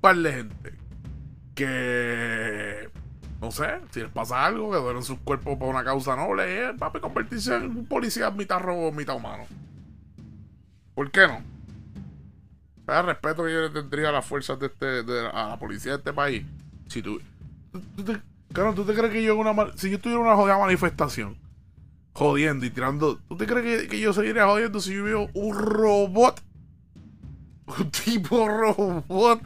par 0.00 0.16
de 0.16 0.32
gente 0.32 0.74
que 1.56 2.90
no 3.40 3.50
sé, 3.50 3.80
si 3.90 4.00
les 4.00 4.10
pasa 4.10 4.44
algo, 4.44 4.70
que 4.70 4.78
duelen 4.78 5.02
sus 5.02 5.18
cuerpos 5.18 5.58
por 5.58 5.68
una 5.68 5.84
causa 5.84 6.16
noble, 6.16 6.70
es 6.70 6.78
papi 6.78 7.00
convertirse 7.00 7.54
en 7.54 7.64
un 7.64 7.86
policía 7.86 8.30
mitad 8.30 8.60
robot, 8.60 8.94
mitad 8.94 9.16
humano. 9.16 9.44
¿Por 10.94 11.10
qué 11.10 11.26
no? 11.26 11.42
El 12.88 13.04
respeto 13.04 13.44
que 13.44 13.52
yo 13.52 13.60
le 13.62 13.70
tendría 13.70 14.08
a 14.08 14.12
las 14.12 14.24
fuerzas 14.24 14.58
de 14.58 14.66
este, 14.66 15.02
de, 15.02 15.26
a 15.26 15.48
la 15.48 15.58
policía 15.58 15.92
de 15.92 15.98
este 15.98 16.12
país. 16.12 16.46
Si 16.88 17.02
tú, 17.02 17.20
tú, 17.96 18.04
te, 18.04 18.22
¿tú 18.74 18.84
te 18.84 18.94
crees 18.94 19.12
que 19.12 19.22
yo 19.22 19.34
en 19.34 19.40
una 19.40 19.72
si 19.76 19.90
yo 19.90 19.98
tuviera 19.98 20.22
una 20.22 20.36
jodida 20.36 20.56
manifestación, 20.58 21.36
jodiendo 22.12 22.64
y 22.64 22.70
tirando, 22.70 23.18
¿tú 23.28 23.36
te 23.36 23.46
crees 23.46 23.88
que, 23.88 24.00
yo 24.00 24.12
seguiría 24.14 24.46
jodiendo 24.46 24.80
si 24.80 24.94
yo 24.94 25.04
veo 25.04 25.28
un 25.34 25.54
robot? 25.54 26.40
Un 27.78 27.90
tipo 27.90 28.48
robot, 28.48 29.40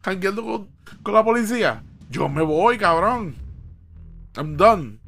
jangueando 0.00 0.44
con, 0.44 0.68
con 1.02 1.12
la 1.12 1.24
policía. 1.24 1.82
Yo 2.16 2.30
me 2.30 2.40
voy, 2.40 2.78
cabrón. 2.78 3.36
I'm 4.38 4.56
done. 4.56 4.98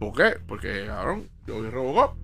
¿Por 0.00 0.12
qué? 0.12 0.40
Porque, 0.44 0.86
cabrón, 0.88 1.30
yo 1.46 1.62
vi 1.62 1.70
Robocop. 1.70 2.16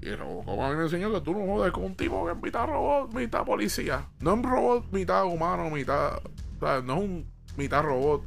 Y 0.00 0.14
Robocop 0.14 0.58
a 0.58 0.70
mí 0.70 0.76
me 0.76 0.84
enseñó 0.84 1.12
que 1.12 1.20
tú 1.20 1.34
no 1.34 1.44
jodes 1.44 1.70
con 1.70 1.84
un 1.84 1.94
tipo 1.94 2.24
que 2.24 2.32
es 2.32 2.42
mitad 2.42 2.66
robot, 2.66 3.12
mitad 3.12 3.44
policía. 3.44 4.08
No 4.20 4.30
es 4.30 4.36
un 4.38 4.42
robot 4.42 4.90
mitad 4.90 5.26
humano, 5.26 5.68
mitad. 5.68 6.16
O 6.16 6.60
sea, 6.60 6.80
no 6.80 6.94
es 6.94 7.00
un 7.02 7.30
mitad 7.58 7.82
robot, 7.82 8.24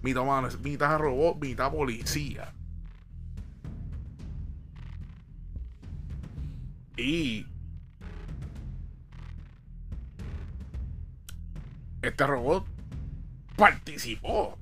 mitad 0.00 0.22
humano, 0.22 0.48
mitad 0.62 0.96
robot, 0.96 1.36
mitad 1.40 1.72
policía. 1.72 2.54
Y. 6.96 7.48
Este 12.00 12.26
robot 12.28 12.73
participó 13.56 14.58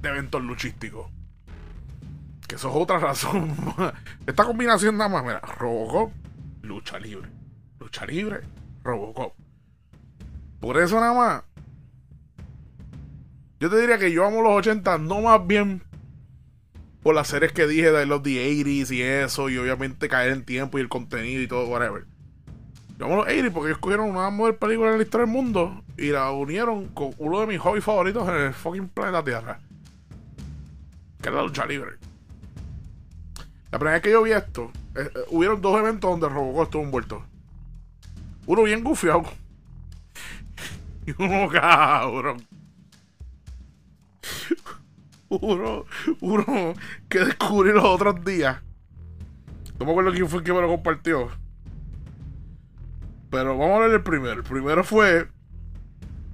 de 0.00 0.08
eventos 0.08 0.42
luchísticos. 0.42 1.10
Que 2.46 2.54
eso 2.54 2.70
es 2.70 2.76
otra 2.76 2.98
razón. 2.98 3.54
Esta 4.26 4.44
combinación 4.44 4.96
nada 4.96 5.10
más, 5.10 5.22
mira, 5.24 5.40
Robocop, 5.40 6.12
lucha 6.62 6.98
libre. 6.98 7.28
Lucha 7.78 8.06
libre, 8.06 8.40
Robocop. 8.82 9.34
Por 10.60 10.80
eso 10.80 10.98
nada 10.98 11.14
más. 11.14 11.42
Yo 13.60 13.68
te 13.68 13.80
diría 13.80 13.98
que 13.98 14.12
yo 14.12 14.24
amo 14.24 14.40
los 14.40 14.52
80, 14.52 14.98
no 14.98 15.20
más 15.20 15.46
bien 15.46 15.82
por 17.02 17.14
las 17.14 17.28
series 17.28 17.52
que 17.52 17.66
dije 17.66 17.90
de 17.90 18.06
los 18.06 18.22
The 18.22 18.64
80s 18.64 18.90
y 18.92 19.02
eso, 19.02 19.48
y 19.48 19.58
obviamente 19.58 20.08
caer 20.08 20.32
en 20.32 20.44
tiempo 20.44 20.78
y 20.78 20.80
el 20.80 20.88
contenido 20.88 21.42
y 21.42 21.48
todo, 21.48 21.66
whatever. 21.68 22.06
Yo 22.98 23.06
los 23.06 23.26
80 23.26 23.52
porque 23.52 23.68
ellos 23.68 23.78
cogieron 23.78 24.10
una 24.10 24.28
mejor 24.28 24.56
película 24.56 24.90
en 24.90 24.98
la 24.98 25.04
historia 25.04 25.24
del 25.24 25.32
mundo 25.32 25.84
y 25.96 26.10
la 26.10 26.32
unieron 26.32 26.88
con 26.88 27.14
uno 27.18 27.40
de 27.40 27.46
mis 27.46 27.60
hobbies 27.60 27.84
favoritos 27.84 28.28
en 28.28 28.34
el 28.34 28.52
fucking 28.52 28.88
planeta 28.88 29.22
Tierra. 29.22 29.60
Que 31.22 31.28
es 31.28 31.34
la 31.34 31.42
lucha 31.42 31.64
libre. 31.64 31.92
La 33.70 33.78
primera 33.78 33.94
vez 33.94 34.02
que 34.02 34.10
yo 34.10 34.22
vi 34.22 34.32
esto, 34.32 34.72
eh, 34.96 35.10
eh, 35.14 35.18
hubieron 35.30 35.60
dos 35.60 35.78
eventos 35.78 36.10
donde 36.10 36.28
Robocop 36.28 36.64
estuvo 36.64 36.82
envuelto. 36.82 37.22
Uno 38.46 38.62
bien 38.64 38.82
gufiado. 38.82 39.22
Y 41.06 41.14
uno 41.22 41.48
cabrón. 41.48 42.46
Uno, 45.30 45.84
uno 46.20 46.74
que 47.08 47.20
descubrí 47.20 47.72
los 47.72 47.84
otros 47.84 48.22
días. 48.24 48.58
No 49.78 49.86
me 49.86 49.92
acuerdo 49.92 50.12
quién 50.12 50.28
fue 50.28 50.40
el 50.40 50.44
que 50.44 50.52
me 50.52 50.60
lo 50.60 50.68
compartió 50.68 51.30
pero 53.30 53.56
vamos 53.56 53.76
a 53.76 53.86
ver 53.86 53.90
el 53.92 54.02
primero. 54.02 54.34
El 54.34 54.42
primero 54.42 54.84
fue. 54.84 55.28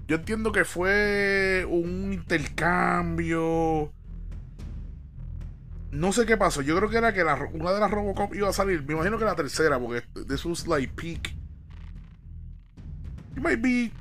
Yo 0.06 0.16
entiendo 0.16 0.52
que 0.52 0.64
fue 0.64 1.66
un 1.68 2.12
intercambio. 2.12 3.92
No 5.90 6.12
sé 6.12 6.26
qué 6.26 6.36
pasó. 6.36 6.60
Yo 6.60 6.76
creo 6.76 6.90
que 6.90 6.98
era 6.98 7.12
que 7.12 7.22
una 7.22 7.72
de 7.72 7.80
las 7.80 7.90
Robocop 7.90 8.34
iba 8.34 8.48
a 8.48 8.52
salir. 8.52 8.84
Me 8.84 8.94
imagino 8.94 9.18
que 9.18 9.24
la 9.24 9.36
tercera, 9.36 9.78
porque 9.78 10.02
this 10.26 10.44
was 10.44 10.66
like 10.66 10.92
peak. 10.94 11.34
It 13.36 13.42
might 13.42 13.62
be. 13.62 13.92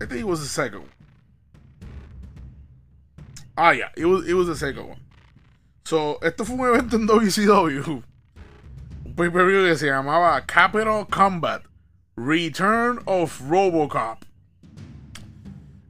I 0.00 0.06
think 0.06 0.20
it 0.20 0.26
was 0.26 0.40
the 0.40 0.48
second 0.48 0.84
Ah, 3.56 3.70
yeah, 3.72 3.90
it 3.96 4.06
was, 4.06 4.26
it 4.26 4.34
was 4.34 4.46
the 4.46 4.56
second 4.56 4.88
one. 4.88 5.00
So, 5.84 6.18
esto 6.22 6.44
fue 6.44 6.56
un 6.56 6.66
evento 6.66 6.96
en 6.96 7.06
WCW 7.06 8.02
pay-per-view 9.16 9.64
que 9.64 9.76
se 9.76 9.86
llamaba 9.86 10.44
Capital 10.46 11.06
Combat 11.08 11.62
Return 12.16 13.00
of 13.06 13.40
Robocop. 13.48 14.18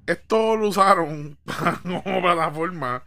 Esto 0.06 0.56
lo 0.56 0.68
usaron 0.68 1.36
como 1.82 2.22
plataforma 2.22 3.02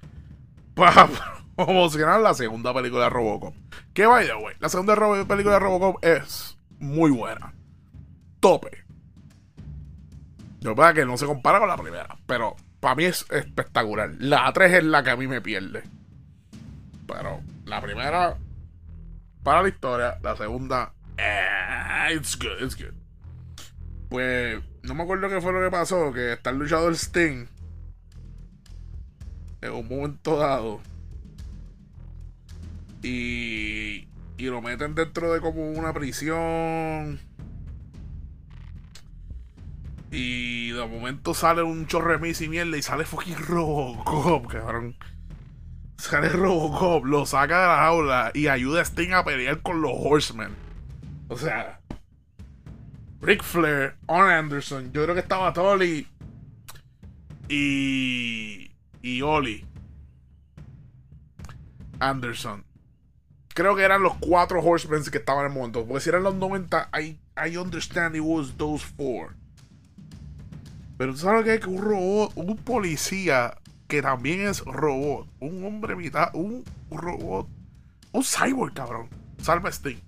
para 0.73 1.07
promocionar 1.55 2.21
la 2.21 2.33
segunda 2.33 2.73
película 2.73 3.05
de 3.05 3.09
Robocop. 3.09 3.53
Que 3.93 4.05
vaya, 4.05 4.35
güey. 4.35 4.55
La 4.59 4.69
segunda 4.69 4.95
película 5.25 5.55
de 5.55 5.59
Robocop 5.59 6.03
es 6.03 6.57
muy 6.79 7.11
buena. 7.11 7.53
Tope. 8.39 8.85
Yo 10.59 10.73
verdad 10.73 10.95
que 10.95 11.05
no 11.05 11.17
se 11.17 11.25
compara 11.25 11.59
con 11.59 11.67
la 11.67 11.77
primera, 11.77 12.17
pero 12.25 12.55
para 12.79 12.95
mí 12.95 13.05
es 13.05 13.25
espectacular. 13.29 14.11
La 14.19 14.51
3 14.51 14.73
es 14.73 14.83
la 14.83 15.03
que 15.03 15.11
a 15.11 15.15
mí 15.15 15.27
me 15.27 15.41
pierde. 15.41 15.83
Pero 17.07 17.41
la 17.65 17.81
primera, 17.81 18.37
para 19.45 19.61
la 19.61 19.69
historia. 19.69 20.19
La 20.21 20.35
segunda, 20.35 20.91
eh, 21.17 22.13
it's 22.13 22.37
good, 22.37 22.61
it's 22.61 22.75
good. 22.75 22.95
Pues 24.09 24.61
no 24.83 24.95
me 24.95 25.03
acuerdo 25.03 25.29
qué 25.29 25.39
fue 25.39 25.53
lo 25.53 25.61
que 25.61 25.71
pasó, 25.71 26.11
que 26.11 26.33
está 26.33 26.49
el 26.49 26.57
luchador 26.57 26.93
Sting 26.95 27.47
en 29.61 29.71
un 29.71 29.87
momento 29.87 30.37
dado 30.37 30.81
y, 33.01 34.07
y 34.37 34.45
lo 34.45 34.61
meten 34.61 34.95
dentro 34.95 35.31
de 35.31 35.41
como 35.41 35.71
una 35.71 35.93
prisión 35.93 37.19
y 40.11 40.71
de 40.71 40.87
momento 40.87 41.33
sale 41.33 41.61
un 41.63 41.87
chorremis 41.87 42.41
y 42.41 42.49
mierda 42.49 42.77
y 42.77 42.81
sale 42.81 43.05
fucking 43.05 43.37
Robocop, 43.37 44.47
cabrón. 44.47 44.95
Sale 45.97 46.29
Robocop, 46.29 47.05
lo 47.05 47.25
saca 47.25 47.61
de 47.61 47.67
la 47.67 47.77
jaula 47.77 48.31
y 48.33 48.47
ayuda 48.47 48.81
a 48.81 48.85
Sting 48.85 49.13
a 49.13 49.23
pelear 49.23 49.61
con 49.61 49.81
los 49.81 49.93
Horsemen. 49.95 50.55
O 51.29 51.37
sea, 51.37 51.79
Rick 53.21 53.43
Flair, 53.43 53.95
On 54.05 54.29
Anderson, 54.29 54.91
yo 54.91 55.03
creo 55.03 55.15
que 55.15 55.21
estaba 55.21 55.53
Tolly 55.53 56.07
y. 57.49 58.71
y 59.01 59.21
Oli 59.21 59.65
Anderson. 61.99 62.63
Creo 63.53 63.75
que 63.75 63.83
eran 63.83 64.03
los 64.03 64.15
cuatro 64.19 64.61
Horsemen 64.61 65.03
que 65.05 65.17
estaban 65.17 65.45
en 65.45 65.51
el 65.51 65.57
momento. 65.57 65.85
Porque 65.85 66.01
si 66.01 66.09
eran 66.09 66.23
los 66.23 66.35
90, 66.35 66.89
I, 66.93 67.17
I 67.37 67.57
understand 67.57 68.15
it 68.15 68.21
was 68.21 68.55
those 68.57 68.85
four. 68.97 69.35
Pero 70.97 71.13
tú 71.13 71.19
sabes 71.19 71.45
que 71.45 71.55
es 71.55 71.59
que 71.61 71.67
un 71.67 71.81
robot, 71.81 72.33
un 72.35 72.57
policía 72.57 73.57
que 73.87 74.01
también 74.01 74.41
es 74.41 74.63
robot, 74.65 75.27
un 75.39 75.63
hombre 75.65 75.95
mitad, 75.95 76.29
un, 76.33 76.63
robot, 76.89 77.47
un 78.11 78.23
cyborg, 78.23 78.73
cabrón. 78.73 79.09
Salva 79.41 79.71
Sting. 79.71 79.99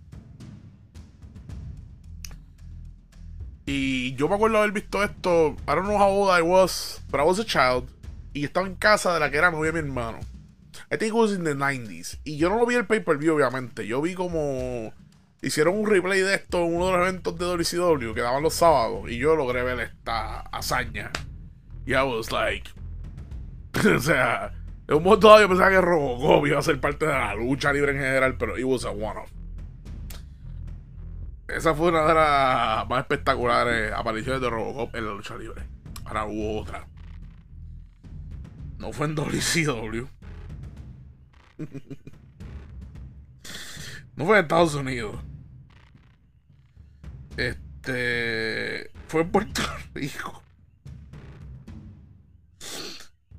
Y 3.66 4.16
yo 4.16 4.30
me 4.30 4.36
acuerdo 4.36 4.58
haber 4.60 4.72
visto 4.72 5.04
esto. 5.04 5.56
I 5.68 5.76
don't 5.76 5.84
know 5.84 5.98
how 5.98 6.10
old 6.10 6.32
I 6.32 6.42
was, 6.42 7.02
but 7.12 7.20
I 7.20 7.24
was 7.24 7.38
a 7.38 7.46
child. 7.46 7.90
Y 8.34 8.46
estaba 8.46 8.66
en 8.66 8.76
casa 8.76 9.14
de 9.14 9.20
la 9.20 9.30
que 9.30 9.38
era 9.38 9.52
novia 9.52 9.72
de 9.72 9.82
mi 9.82 9.88
hermano. 9.90 10.20
I 10.90 10.98
think 10.98 11.10
it 11.10 11.14
was 11.14 11.32
in 11.32 11.44
the 11.44 11.54
90s. 11.54 12.18
Y 12.24 12.38
yo 12.38 12.50
no 12.50 12.58
lo 12.58 12.66
vi 12.66 12.76
el 12.76 12.86
pay-per-view, 12.86 13.36
obviamente. 13.36 13.86
Yo 13.86 14.02
vi 14.02 14.14
como. 14.14 14.94
Hicieron 15.42 15.78
un 15.78 15.86
replay 15.86 16.22
de 16.22 16.34
esto 16.34 16.64
en 16.64 16.76
uno 16.76 16.88
de 16.88 16.92
los 16.94 17.02
eventos 17.02 17.38
de 17.38 17.46
WCW 17.46 18.14
que 18.14 18.22
daban 18.22 18.42
los 18.42 18.54
sábados. 18.54 19.10
Y 19.10 19.18
yo 19.18 19.36
logré 19.36 19.64
ver 19.64 19.82
esta 19.82 20.40
hazaña. 20.40 21.12
Y 21.86 21.92
I 21.92 22.04
was 22.04 22.32
like. 22.32 22.70
o 23.96 24.00
sea, 24.00 24.54
en 24.88 24.96
un 24.96 25.04
momento 25.04 25.28
dado 25.28 25.42
yo 25.42 25.50
pensaba 25.50 25.70
que 25.70 25.82
Robocop 25.82 26.48
iba 26.48 26.60
a 26.60 26.64
ser 26.64 26.80
parte 26.80 27.06
de 27.06 27.12
la 27.12 27.36
lucha 27.36 27.74
libre 27.74 27.92
en 27.92 28.00
general, 28.00 28.38
pero 28.38 28.58
it 28.58 28.64
was 28.64 28.86
a 28.86 28.92
one-off. 28.92 29.32
Esa 31.48 31.74
fue 31.74 31.90
una 31.90 32.06
de 32.06 32.14
las 32.14 32.88
más 32.90 33.00
espectaculares 33.00 33.94
apariciones 33.94 34.42
de 34.42 34.50
Robocop 34.50 34.96
en 34.96 35.06
la 35.06 35.14
lucha 35.14 35.38
libre. 35.38 35.64
Ahora 36.06 36.26
hubo 36.26 36.62
otra. 36.62 36.88
No 38.80 38.92
fue 38.92 39.08
en 39.08 39.16
WCW. 39.16 40.06
no 44.16 44.26
fue 44.26 44.38
en 44.38 44.44
Estados 44.44 44.76
Unidos. 44.76 45.16
Este. 47.38 48.92
Fue 49.08 49.22
en 49.22 49.32
Puerto 49.32 49.62
Rico. 49.94 50.44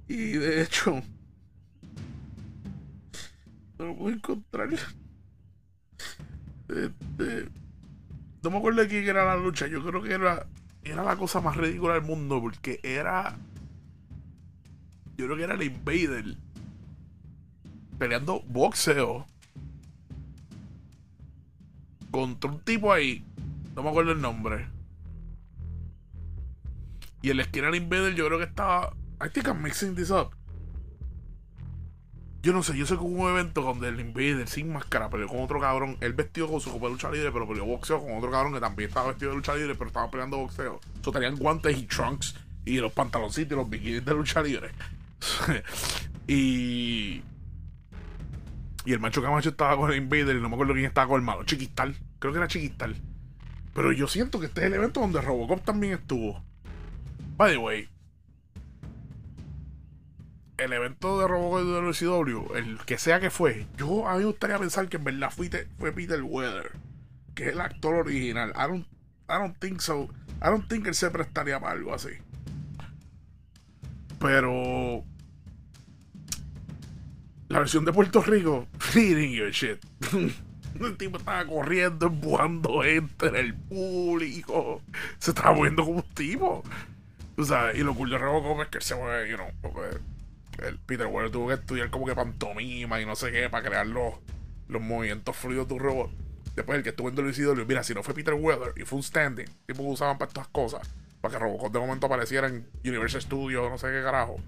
Y 0.09 0.33
de 0.33 0.63
hecho. 0.63 1.03
No 3.79 4.07
a 4.07 4.11
encontrar. 4.11 4.71
Este. 6.69 7.49
No 8.43 8.51
me 8.51 8.59
acuerdo 8.59 8.83
de 8.83 8.89
quién 8.89 9.05
era 9.07 9.25
la 9.25 9.37
lucha. 9.37 9.67
Yo 9.67 9.85
creo 9.85 10.03
que 10.03 10.15
era, 10.15 10.47
era 10.83 11.03
la 11.03 11.17
cosa 11.17 11.41
más 11.41 11.57
ridícula 11.57 11.95
del 11.95 12.03
mundo. 12.03 12.41
Porque 12.41 12.81
era. 12.83 13.37
Yo 15.17 15.27
creo 15.27 15.37
que 15.37 15.45
era 15.45 15.55
el 15.55 15.63
Invader. 15.63 16.37
Peleando 17.99 18.41
boxeo. 18.49 19.27
Contra 22.11 22.51
un 22.51 22.61
tipo 22.61 22.93
ahí. 22.93 23.23
No 23.77 23.83
me 23.83 23.91
acuerdo 23.91 24.13
el 24.13 24.21
nombre. 24.21 24.69
Y 27.21 27.31
el 27.31 27.41
esquina 27.41 27.67
del 27.67 27.83
Invader 27.83 28.15
yo 28.15 28.27
creo 28.27 28.39
que 28.39 28.45
estaba. 28.45 28.95
I 29.21 29.29
think 29.29 29.49
I'm 29.49 29.63
mixing 29.63 29.95
this 29.95 30.11
up. 30.11 30.35
Yo 32.41 32.53
no 32.53 32.63
sé, 32.63 32.77
yo 32.79 32.87
sé 32.87 32.95
que 32.95 33.01
hubo 33.01 33.25
un 33.25 33.31
evento 33.31 33.63
donde 33.63 33.89
el 33.89 33.99
Invader 33.99 34.47
sin 34.47 34.73
máscara 34.73 35.11
peleó 35.11 35.27
con 35.27 35.41
otro 35.41 35.61
cabrón. 35.61 35.97
Él 36.01 36.13
vestido 36.13 36.49
con 36.49 36.61
su 36.61 36.71
copa 36.71 36.87
de 36.87 36.93
lucha 36.93 37.11
libre, 37.11 37.33
pero 37.33 37.49
peleó 37.49 37.65
boxeo 37.65 38.01
con 38.01 38.17
otro 38.17 38.31
cabrón 38.31 38.55
que 38.55 38.61
también 38.61 38.89
estaba 38.89 39.09
vestido 39.09 39.33
de 39.33 39.39
lucha 39.39 39.57
libre, 39.57 39.75
pero 39.75 39.89
estaba 39.89 40.09
peleando 40.09 40.39
boxeo. 40.39 40.81
So, 41.03 41.11
tenían 41.11 41.35
guantes 41.37 41.77
y 41.77 41.83
trunks 41.83 42.37
y 42.65 42.79
los 42.79 42.93
pantaloncitos 42.93 43.53
y 43.53 43.57
los 43.57 43.69
bikinis 43.69 44.05
de 44.05 44.15
lucha 44.15 44.41
libre. 44.41 44.71
y. 46.29 47.23
Y 48.85 48.93
el 48.93 49.01
macho 49.01 49.21
Camacho 49.21 49.51
estaba 49.51 49.77
con 49.77 49.91
el 49.91 49.99
Invader 49.99 50.37
y 50.37 50.41
no 50.41 50.49
me 50.49 50.55
acuerdo 50.55 50.73
quién 50.75 50.87
estaba 50.87 51.09
con 51.09 51.17
el 51.17 51.27
malo. 51.27 51.43
Chiquistal. 51.45 51.97
Creo 52.21 52.33
que 52.33 52.39
era 52.39 52.49
Chiquistal. 52.49 52.97
Pero 53.75 53.93
yo 53.93 54.07
siento 54.07 54.39
que 54.39 54.47
este 54.47 54.61
es 54.61 54.69
el 54.69 54.75
evento 54.75 55.01
donde 55.01 55.21
Robocop 55.21 55.65
también 55.65 55.95
estuvo. 55.95 56.43
By 57.37 57.53
the 57.53 57.59
way, 57.59 57.89
el 60.59 60.73
evento 60.73 61.21
de 61.21 61.29
Robocop 61.29 61.65
de 61.65 61.73
WCW, 61.73 62.57
el 62.57 62.79
que 62.85 62.99
sea 62.99 63.21
que 63.21 63.31
fue, 63.31 63.67
yo 63.77 64.09
a 64.09 64.15
mí 64.15 64.21
me 64.21 64.27
gustaría 64.27 64.59
pensar 64.59 64.89
que 64.89 64.97
en 64.97 65.05
verdad 65.05 65.31
fue, 65.31 65.49
fue 65.79 65.93
Peter 65.93 66.21
Weather, 66.23 66.73
que 67.35 67.45
es 67.45 67.53
el 67.53 67.61
actor 67.61 67.95
original. 67.95 68.53
I 68.57 68.69
don't, 68.69 68.87
I 69.29 69.39
don't 69.39 69.57
think 69.59 69.81
so. 69.81 70.09
I 70.43 70.49
don't 70.49 70.69
think 70.69 70.87
él 70.87 70.95
se 70.95 71.11
prestaría 71.11 71.61
para 71.61 71.73
algo 71.73 71.95
así. 71.95 72.11
Pero 74.19 75.05
la 77.49 77.61
versión 77.61 77.85
de 77.85 77.93
Puerto 77.93 78.21
Rico, 78.23 78.67
feeding 78.79 79.33
your 79.33 79.51
shit. 79.51 79.79
El 80.81 80.97
tipo 80.97 81.19
estaba 81.19 81.45
corriendo, 81.45 82.07
empujando 82.07 82.83
gente 82.83 83.27
en 83.27 83.35
el 83.35 83.55
público. 83.55 84.81
Se 85.19 85.33
estaba 85.33 85.53
moviendo 85.53 85.85
como 85.85 85.97
un 85.97 86.15
tipo. 86.15 86.63
O 87.37 87.45
sea, 87.45 87.75
y 87.75 87.79
lo 87.79 87.95
cool 87.95 88.11
de 88.11 88.19
Robocop 88.19 88.61
es 88.63 88.69
que 88.69 88.81
se 88.81 88.95
mueve, 88.95 89.29
you 89.29 89.37
know, 89.37 89.51
el 90.59 90.79
Peter 90.79 91.07
Weller 91.07 91.31
tuvo 91.31 91.49
que 91.49 91.55
estudiar 91.55 91.91
como 91.91 92.07
que 92.07 92.15
pantomima 92.15 93.01
y 93.01 93.07
no 93.07 93.17
sé 93.17 93.31
qué 93.31 93.49
para 93.49 93.69
crear 93.69 93.87
los, 93.87 94.15
los 94.69 94.83
movimientos 94.83 95.37
fluidos 95.37 95.69
de 95.69 95.75
un 95.75 95.81
robot. 95.81 96.11
Después 96.55 96.77
el 96.77 96.83
que 96.83 96.91
estuvo 96.91 97.09
en 97.09 97.15
WCW, 97.15 97.65
mira, 97.67 97.85
si 97.85 97.95
no 97.95 98.03
fue 98.03 98.15
Peter 98.15 98.35
Weller 98.35 98.73
y 98.77 98.83
fue 98.83 98.97
un 98.97 99.03
standing, 99.03 99.47
tipo 99.67 99.83
que 99.83 99.89
usaban 99.89 100.19
para 100.19 100.29
estas 100.29 100.49
cosas, 100.49 100.81
para 101.21 101.33
que 101.33 101.39
Robocop 101.39 101.73
de 101.73 101.79
momento 101.79 102.07
apareciera 102.07 102.49
en 102.49 102.67
Universal 102.85 103.23
Studios, 103.23 103.71
no 103.71 103.79
sé 103.79 103.87
qué 103.89 104.03
carajo. 104.03 104.41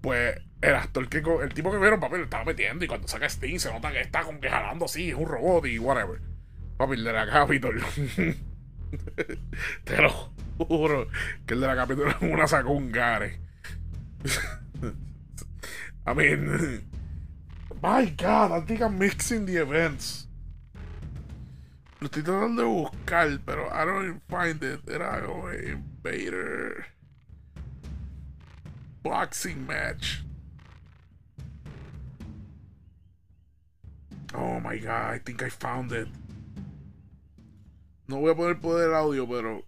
Pues 0.00 0.40
el 0.60 0.74
actor 0.74 1.08
que 1.08 1.18
el 1.18 1.54
tipo 1.54 1.72
que 1.72 1.78
vieron, 1.78 1.98
papi, 1.98 2.18
lo 2.18 2.24
estaba 2.24 2.44
metiendo 2.44 2.84
y 2.84 2.88
cuando 2.88 3.08
saca 3.08 3.28
Steam 3.28 3.58
se 3.58 3.72
nota 3.72 3.90
que 3.90 4.00
está 4.00 4.22
como 4.22 4.40
que 4.40 4.48
jalando 4.48 4.84
así, 4.84 5.08
es 5.10 5.16
un 5.16 5.26
robot 5.26 5.66
y 5.66 5.78
whatever. 5.80 6.20
Papi, 6.76 6.92
el 6.94 7.04
de 7.04 7.12
la 7.12 7.26
Capitol. 7.26 7.82
Te 9.84 10.00
lo 10.00 10.30
juro 10.58 11.08
que 11.46 11.54
el 11.54 11.60
de 11.60 11.66
la 11.66 11.74
Capitol 11.74 12.08
es 12.08 12.16
una 12.20 12.46
sacó 12.46 12.78
gare. 12.80 13.40
I 16.06 16.14
mean, 16.14 16.88
my 17.82 18.06
God, 18.06 18.52
I 18.52 18.60
think 18.60 18.80
I'm 18.80 18.98
mixing 18.98 19.46
the 19.46 19.56
events. 19.56 20.26
Lo 22.00 22.08
estoy 22.08 22.22
tratando 22.22 22.62
de 22.62 22.68
buscar, 22.68 23.40
pero 23.44 23.68
I 23.72 23.84
don't 23.84 24.20
find 24.28 24.62
it. 24.62 24.80
Era 24.88 25.14
algo 25.14 25.48
Invader 25.50 26.86
boxing 29.02 29.66
match. 29.66 30.22
Oh 34.34 34.60
my 34.60 34.78
God, 34.78 35.14
I 35.14 35.18
think 35.18 35.42
I 35.42 35.48
found 35.48 35.92
it. 35.92 36.08
No 38.08 38.18
voy 38.18 38.30
a 38.30 38.34
poder 38.34 38.56
poder 38.56 38.94
audio, 38.94 39.26
pero 39.26 39.62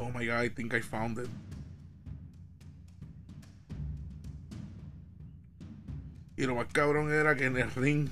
Oh 0.00 0.10
my 0.10 0.24
god, 0.24 0.40
I 0.40 0.48
think 0.48 0.72
I 0.72 0.80
found 0.80 1.18
it. 1.18 1.28
Y 6.36 6.46
lo 6.46 6.54
más 6.54 6.68
cabrón 6.72 7.12
era 7.12 7.36
que 7.36 7.44
en 7.44 7.58
el 7.58 7.70
ring. 7.72 8.08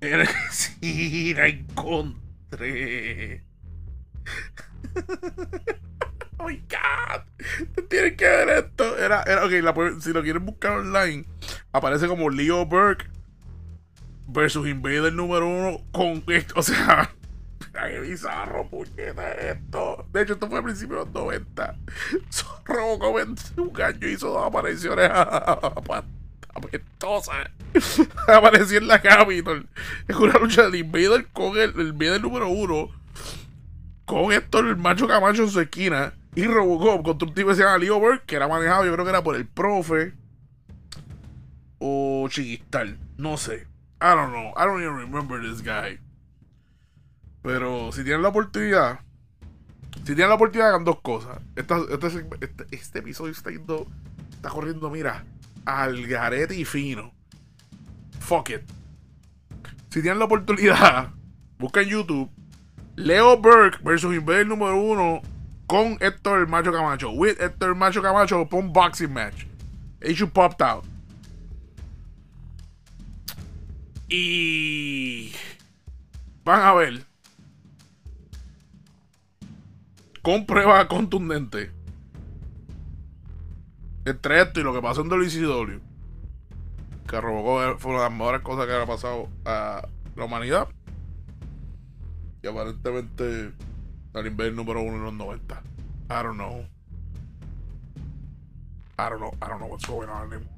Era 0.00 0.26
sí, 0.50 1.34
la 1.34 1.46
encontré. 1.46 3.44
Oh 6.36 6.48
my 6.48 6.56
god. 6.68 7.22
Tienes 7.88 8.16
que 8.16 8.24
ver 8.24 8.48
esto. 8.48 8.98
Era, 8.98 9.22
era, 9.22 9.44
ok, 9.46 10.00
si 10.00 10.12
lo 10.12 10.22
quieren 10.22 10.44
buscar 10.44 10.72
online, 10.72 11.24
aparece 11.72 12.08
como 12.08 12.28
Leo 12.28 12.66
Burke 12.66 13.06
versus 14.26 14.66
Invader 14.66 15.12
número 15.12 15.46
uno 15.46 15.84
con 15.92 16.24
esto. 16.26 16.54
O 16.56 16.62
sea, 16.62 17.14
qué 17.88 18.00
bizarro, 18.00 18.68
puñeta 18.68 19.32
esto. 19.32 20.06
De 20.12 20.22
hecho, 20.22 20.34
esto 20.34 20.48
fue 20.48 20.58
a 20.58 20.62
principios 20.62 21.06
de 21.06 21.12
los 21.12 21.24
90. 21.24 21.76
Robocop 22.64 23.18
en 23.18 23.36
un 23.60 23.82
año 23.82 24.08
hizo 24.08 24.30
dos 24.30 24.46
apariciones 24.46 25.10
apestosas. 26.54 27.50
Apareció 28.28 28.78
en 28.78 28.88
la 28.88 29.00
Capitol. 29.02 29.68
Es 30.08 30.16
una 30.16 30.38
lucha 30.38 30.62
del 30.64 30.76
Invader 30.76 31.26
con 31.32 31.56
el, 31.56 31.78
el 31.78 31.88
Invader 31.88 32.20
número 32.22 32.48
uno. 32.48 32.90
Con 34.04 34.32
esto 34.32 34.60
el 34.60 34.76
macho 34.76 35.08
Camacho 35.08 35.42
en 35.42 35.50
su 35.50 35.60
esquina. 35.60 36.14
Y 36.34 36.46
Robocop 36.46 37.04
contra 37.04 37.28
un 37.28 37.34
tipo 37.34 37.50
que 37.50 37.54
se 37.54 37.62
llama 37.62 37.78
Leo 37.78 38.00
Burke, 38.00 38.24
que 38.26 38.36
era 38.36 38.48
manejado, 38.48 38.84
yo 38.84 38.92
creo 38.92 39.04
que 39.04 39.10
era 39.10 39.22
por 39.22 39.36
el 39.36 39.46
profe. 39.46 40.14
O 41.78 42.26
Chiquistal. 42.28 42.98
No 43.16 43.36
sé. 43.36 43.66
I 44.00 44.14
don't 44.14 44.32
know. 44.32 44.52
I 44.56 44.64
don't 44.66 44.82
even 44.82 44.96
remember 44.96 45.40
this 45.40 45.62
guy. 45.62 45.98
Pero 47.44 47.92
si 47.92 48.02
tienen 48.02 48.22
la 48.22 48.30
oportunidad. 48.30 49.00
Si 49.96 50.14
tienen 50.14 50.30
la 50.30 50.36
oportunidad, 50.36 50.70
hagan 50.70 50.84
dos 50.84 51.00
cosas. 51.02 51.38
Este, 52.70 52.98
episodio 52.98 53.32
está 53.32 53.50
yendo. 53.50 53.86
Está 54.32 54.48
corriendo, 54.48 54.88
mira. 54.88 55.24
Al 55.66 56.06
garete 56.06 56.56
y 56.56 56.64
fino. 56.64 57.12
Fuck 58.18 58.50
it. 58.50 58.62
Si 59.90 60.00
tienen 60.00 60.18
la 60.18 60.24
oportunidad, 60.24 61.10
busquen 61.58 61.86
YouTube. 61.86 62.30
Leo 62.96 63.36
Burke 63.36 63.78
versus 63.84 64.14
Invader 64.14 64.46
número 64.46 64.80
uno 64.80 65.20
con 65.66 65.98
Héctor 66.00 66.48
Macho 66.48 66.72
Camacho. 66.72 67.10
With 67.10 67.38
Héctor 67.38 67.74
Macho 67.74 68.00
Camacho, 68.00 68.48
pon 68.48 68.72
boxing 68.72 69.12
match. 69.12 69.44
Issue 70.00 70.28
popped 70.28 70.62
out. 70.62 70.84
Y 74.08 75.32
van 76.42 76.62
a 76.62 76.72
ver 76.72 77.13
con 80.24 80.46
prueba 80.46 80.88
contundente 80.88 81.70
entre 84.06 84.40
esto 84.40 84.60
y 84.60 84.62
lo 84.62 84.72
que 84.72 84.80
pasó 84.80 85.02
en 85.02 85.10
WCW 85.10 85.80
que 87.06 87.20
Robocop 87.20 87.78
fue 87.78 87.90
una 87.90 88.04
de 88.04 88.08
las 88.08 88.18
mejores 88.18 88.40
cosas 88.40 88.66
que 88.66 88.72
ha 88.72 88.86
pasado 88.86 89.28
a 89.44 89.86
la 90.16 90.24
humanidad 90.24 90.68
y 92.42 92.46
aparentemente 92.46 93.52
el 94.14 94.26
Invader 94.26 94.54
número 94.54 94.80
uno 94.80 94.96
en 94.96 95.04
los 95.04 95.12
90 95.12 95.62
I 96.08 96.22
don't 96.22 96.36
know 96.36 96.66
I 98.98 99.10
don't 99.10 99.18
know 99.18 99.34
I 99.42 99.48
don't 99.48 99.58
know 99.58 99.68
what's 99.68 99.86
going 99.86 100.08
on 100.08 100.32
anymore 100.32 100.54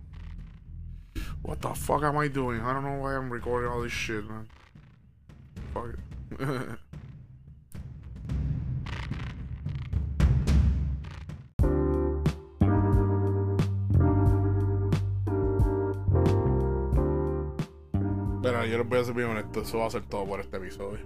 What 1.43 1.61
the 1.61 1.75
fuck 1.75 2.03
am 2.03 2.19
I 2.19 2.29
doing? 2.29 2.61
I 2.61 2.73
don't 2.73 2.83
know 2.83 3.01
why 3.01 3.15
I'm 3.15 3.31
recording 3.31 3.71
all 3.71 3.81
this 3.81 3.93
shit, 3.93 4.29
man. 4.29 4.49
Fuck 5.73 5.95
it. 6.41 6.79
yo 18.77 18.83
les 18.83 18.89
voy 18.91 18.99
a 18.99 19.05
ser 19.05 19.15
bien 19.15 19.29
honesto, 19.31 19.63
eso 19.63 19.79
va 19.79 19.87
a 19.87 19.91
ser 19.91 20.03
todo 20.03 20.27
por 20.27 20.41
este 20.41 20.57
episodio. 20.57 21.01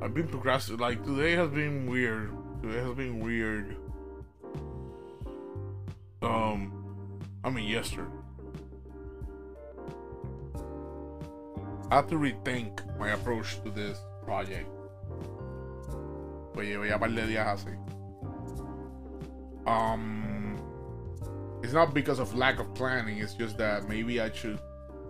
I've 0.00 0.14
been 0.14 0.28
procrastinating, 0.28 0.80
like 0.80 1.04
today 1.04 1.34
has 1.34 1.50
been 1.50 1.90
weird. 1.90 2.30
Today 2.62 2.78
has 2.78 2.94
been 2.94 3.18
weird. 3.18 3.76
Um, 6.22 6.72
I 7.42 7.50
mean 7.50 7.68
yesterday. 7.68 8.08
I 11.90 11.96
have 11.96 12.06
to 12.08 12.16
rethink 12.16 12.84
my 12.98 13.10
approach 13.10 13.60
to 13.64 13.70
this 13.70 13.98
project. 14.24 14.68
Pues 16.52 16.68
llevo 16.68 16.86
ya 16.86 16.98
par 16.98 17.08
de 17.08 17.26
días 17.26 17.46
así. 17.46 17.74
Um, 19.66 20.60
it's 21.62 21.72
not 21.72 21.92
because 21.94 22.20
of 22.20 22.34
lack 22.36 22.60
of 22.60 22.72
planning, 22.74 23.18
it's 23.18 23.34
just 23.34 23.58
that 23.58 23.88
maybe 23.88 24.20
I 24.20 24.30
should. 24.30 24.60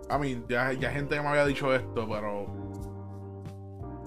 I 0.09 0.17
mean, 0.17 0.43
ya, 0.49 0.71
ya 0.71 0.89
gente 0.91 1.19
me 1.21 1.27
había 1.27 1.45
dicho 1.45 1.73
esto, 1.73 2.07
pero 2.07 2.47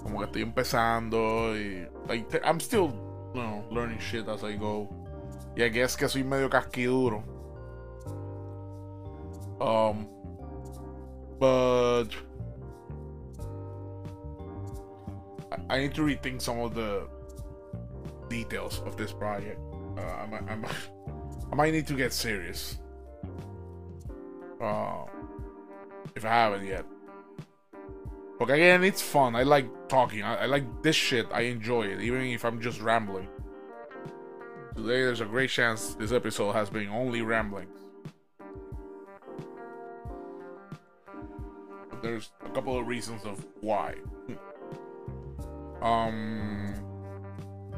como 0.03 0.19
que 0.19 0.25
estoy 0.25 0.43
empezando 0.43 1.55
y 1.57 1.87
like, 2.09 2.41
I'm 2.45 2.59
still, 2.59 2.93
you 3.35 3.41
know, 3.41 3.65
learning 3.71 4.01
shit 4.01 4.29
as 4.29 4.43
I 4.43 4.57
go. 4.57 4.89
I 5.57 5.69
guess 5.69 5.97
que 5.97 6.09
soy 6.09 6.25
medio 6.25 6.49
casquiduro. 6.49 7.23
Um, 9.61 10.09
but 11.39 12.09
I 15.71 15.79
need 15.79 15.95
to 15.95 16.03
rethink 16.03 16.41
some 16.41 16.59
of 16.59 16.75
the 16.75 17.07
details 18.29 18.81
of 18.87 18.97
this 18.97 19.13
project. 19.13 19.61
Uh, 19.97 20.01
I, 20.01 20.27
might, 20.27 20.43
I, 20.51 20.57
I 21.53 21.55
might 21.55 21.73
need 21.73 21.87
to 21.87 21.95
get 21.95 22.13
serious. 22.13 22.79
Uh, 24.61 25.05
if 26.15 26.25
I 26.25 26.29
haven't 26.29 26.67
yet. 26.67 26.85
But 28.39 28.51
again, 28.51 28.83
it's 28.83 29.01
fun. 29.01 29.37
I 29.37 29.45
like 29.45 29.89
talking. 29.89 30.23
I, 30.23 30.43
I 30.43 30.47
like 30.47 30.83
this 30.83 30.97
shit. 30.97 31.27
I 31.33 31.43
enjoy 31.43 31.83
it, 31.83 32.01
even 32.01 32.23
if 32.23 32.45
I'm 32.45 32.61
just 32.61 32.81
rambling. 32.81 33.29
Today, 34.75 35.05
there's 35.05 35.21
a 35.21 35.27
great 35.27 35.51
chance 35.51 35.95
this 35.95 36.13
episode 36.13 36.53
has 36.53 36.71
been 36.71 36.89
only 36.89 37.23
ramblings. 37.23 37.79
But 41.91 42.03
there's 42.03 42.33
a 42.45 42.49
couple 42.49 42.77
of 42.79 42.87
reasons 42.87 43.25
of 43.25 43.47
why. 43.61 43.95
Um, 45.83 46.75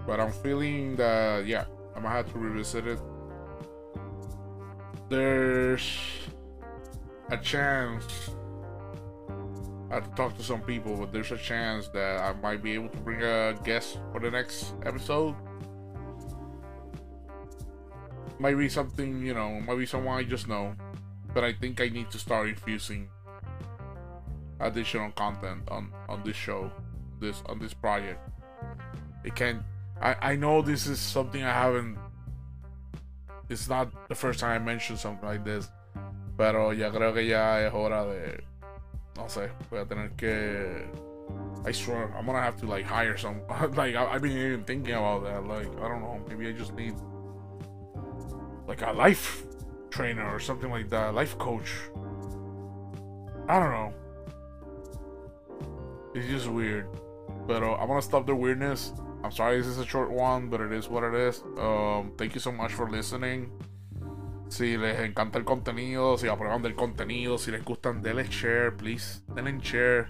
but 0.07 0.20
I'm 0.20 0.33
feeling 0.33 0.97
that 0.97 1.47
yeah, 1.47 1.64
I'm 1.97 2.03
gonna 2.03 2.14
have 2.14 2.31
to 2.33 2.38
revisit 2.38 2.87
it. 2.87 3.01
There's 5.09 5.90
a 7.35 7.42
chance. 7.42 8.31
I 9.90 9.94
have 9.94 10.11
to 10.11 10.14
talk 10.16 10.37
to 10.38 10.42
some 10.42 10.62
people, 10.62 10.97
but 10.97 11.12
there's 11.12 11.31
a 11.31 11.38
chance 11.38 11.88
that 11.88 12.20
I 12.20 12.33
might 12.40 12.62
be 12.62 12.73
able 12.73 12.88
to 12.88 12.99
bring 12.99 13.23
a 13.23 13.55
guest 13.64 13.99
for 14.12 14.20
the 14.20 14.31
next 14.31 14.75
episode. 14.85 15.35
Might 18.38 18.57
be 18.57 18.68
something, 18.68 19.23
you 19.25 19.35
know, 19.35 19.61
might 19.61 19.79
be 19.79 19.87
someone 19.87 20.18
I 20.18 20.25
just 20.25 20.49
know. 20.49 20.75
But 21.33 21.44
I 21.44 21.53
think 21.53 21.81
I 21.81 21.88
need 21.88 22.11
to 22.11 22.18
start 22.18 22.49
infusing 22.49 23.09
additional 24.61 25.11
content 25.11 25.62
on 25.68 25.92
on 26.09 26.23
this 26.23 26.37
show 26.37 26.70
this 27.20 27.42
on 27.47 27.59
this 27.59 27.75
project. 27.75 28.20
It 29.25 29.35
can't. 29.35 29.62
I 30.01 30.16
I 30.33 30.37
know 30.37 30.62
this 30.62 30.87
is 30.87 31.01
something 31.01 31.42
I 31.42 31.53
haven't. 31.53 31.99
It's 33.49 33.68
not 33.68 34.09
the 34.09 34.14
first 34.14 34.40
time 34.40 34.62
I 34.62 34.64
mentioned 34.64 34.99
something 34.99 35.29
like 35.29 35.44
this, 35.44 35.68
pero 36.37 36.73
ya 36.73 36.90
creo 36.90 37.12
que 37.12 37.27
ya 37.27 37.66
es 37.66 37.73
hora 37.73 38.05
de. 38.05 38.42
No 39.16 39.29
sé, 39.29 39.51
voy 39.70 39.81
a 39.81 39.87
tener 39.87 40.11
que. 40.16 40.87
I 41.66 41.73
swear, 41.73 42.12
I'm 42.18 42.27
gonna 42.27 42.42
have 42.42 42.57
to 42.61 42.66
like 42.66 42.85
hire 42.85 43.16
some. 43.16 43.40
like 43.77 43.94
I, 43.94 44.07
I've 44.07 44.23
been 44.23 44.37
even 44.37 44.64
thinking 44.64 44.94
about 44.94 45.25
that. 45.25 45.47
Like 45.47 45.68
I 45.83 45.88
don't 45.88 46.03
know, 46.03 46.20
maybe 46.29 46.49
I 46.49 46.53
just 46.53 46.75
need 46.75 46.94
like 48.66 48.83
a 48.83 48.92
life 48.92 49.44
trainer 49.90 50.29
or 50.35 50.40
something 50.40 50.70
like 50.70 50.90
that, 50.90 51.14
life 51.14 51.38
coach. 51.38 51.73
I 53.49 53.61
don't 53.61 53.70
know. 53.70 53.94
It's 56.14 56.27
just 56.29 56.49
weird. 56.49 56.88
Pero 57.47 57.77
I'm 57.77 57.88
gonna 57.88 58.03
stop 58.03 58.27
the 58.27 58.35
weirdness. 58.35 58.92
I'm 59.23 59.33
sorry 59.33 59.59
this 59.59 59.66
is 59.66 59.79
a 59.79 59.87
short 59.87 60.11
one, 60.11 60.49
but 60.49 60.61
it 60.61 60.73
is 60.73 60.88
what 60.88 61.03
it 61.03 61.14
is. 61.14 61.42
Um, 61.59 62.13
thank 62.19 62.35
you 62.35 62.40
so 62.40 62.52
much 62.52 62.73
for 62.73 62.90
listening. 62.90 63.50
Si 64.49 64.77
les 64.77 65.01
encanta 65.01 65.38
el 65.38 65.45
contenido, 65.45 66.17
si 66.19 66.29
aprueban 66.29 66.63
del 66.63 66.75
contenido, 66.75 67.38
si 67.38 67.51
les 67.51 67.65
gustan, 67.65 68.03
denle 68.03 68.25
share, 68.25 68.73
please. 68.73 69.23
Denle 69.35 69.59
share. 69.61 70.07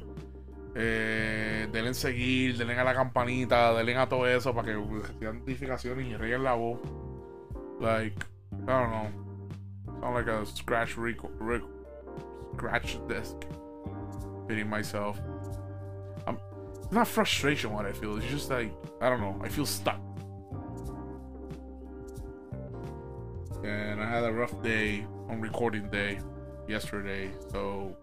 Eh, 0.75 1.69
denle 1.71 1.95
seguir, 1.95 2.57
denle 2.57 2.79
a 2.79 2.85
la 2.85 2.95
campanita, 2.95 3.73
denle 3.75 3.97
a 3.97 4.09
todo 4.09 4.27
eso 4.27 4.53
para 4.55 4.67
que 4.67 4.75
reciban 4.75 5.39
notificaciones 5.39 6.07
y 6.07 6.17
reguen 6.17 6.43
la 6.43 6.55
voz. 6.55 6.81
Like, 7.81 8.17
I 8.53 8.67
don't 8.67 8.91
know. 8.91 9.09
Sound 10.01 10.17
like 10.17 10.29
a 10.29 10.45
scratch 10.45 10.97
record, 10.97 11.63
scratch 12.57 12.99
desk. 13.09 13.37
Hitting 14.49 14.69
myself 14.69 15.19
not 16.95 17.09
frustration 17.09 17.73
what 17.73 17.85
I 17.85 17.93
feel. 17.93 18.17
It's 18.17 18.27
just 18.27 18.51
like 18.51 18.73
I 19.01 19.11
don't 19.11 19.21
know. 19.21 19.39
I 19.43 19.49
feel 19.49 19.67
stuck. 19.67 20.01
And 23.65 24.03
I 24.03 24.07
had 24.07 24.25
a 24.25 24.33
rough 24.33 24.63
day 24.63 25.07
on 25.31 25.41
recording 25.41 25.89
day 25.89 26.19
yesterday, 26.69 27.31
so 27.51 27.97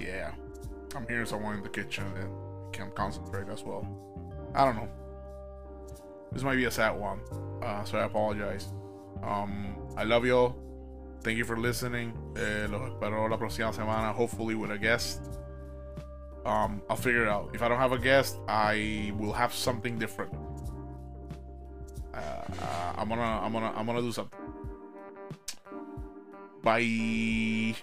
yeah. 0.00 0.32
I'm 0.96 1.06
hearing 1.06 1.26
someone 1.26 1.56
in 1.56 1.62
the 1.62 1.68
kitchen 1.68 2.04
and 2.16 2.72
can't 2.72 2.94
concentrate 2.94 3.48
as 3.50 3.62
well. 3.62 3.86
I 4.54 4.64
don't 4.64 4.76
know. 4.76 4.88
This 6.32 6.42
might 6.42 6.56
be 6.56 6.64
a 6.64 6.70
sad 6.70 6.98
one, 6.98 7.20
uh, 7.62 7.84
so 7.84 7.98
I 7.98 8.04
apologize. 8.04 8.68
Um, 9.22 9.76
I 9.96 10.04
love 10.04 10.24
y'all. 10.24 10.56
Thank 11.22 11.36
you 11.36 11.44
for 11.44 11.58
listening. 11.58 12.12
Eh, 12.36 12.66
los 12.70 12.90
espero 12.90 13.28
la 13.28 13.36
próxima 13.36 13.72
semana, 13.72 14.14
hopefully 14.14 14.54
with 14.54 14.70
a 14.70 14.78
guest. 14.78 15.20
Um, 16.46 16.82
I'll 16.88 16.96
figure 16.96 17.22
it 17.22 17.28
out. 17.28 17.50
If 17.54 17.62
I 17.62 17.68
don't 17.68 17.78
have 17.78 17.92
a 17.92 17.98
guest, 17.98 18.38
I 18.48 19.12
will 19.18 19.32
have 19.32 19.52
something 19.52 19.98
different 19.98 20.32
uh, 22.14 22.92
I'm 22.96 23.08
gonna 23.08 23.22
I'm 23.22 23.52
gonna 23.52 23.72
I'm 23.74 23.86
gonna 23.86 24.02
do 24.02 24.12
something. 24.12 24.38
Bye. 26.62 27.74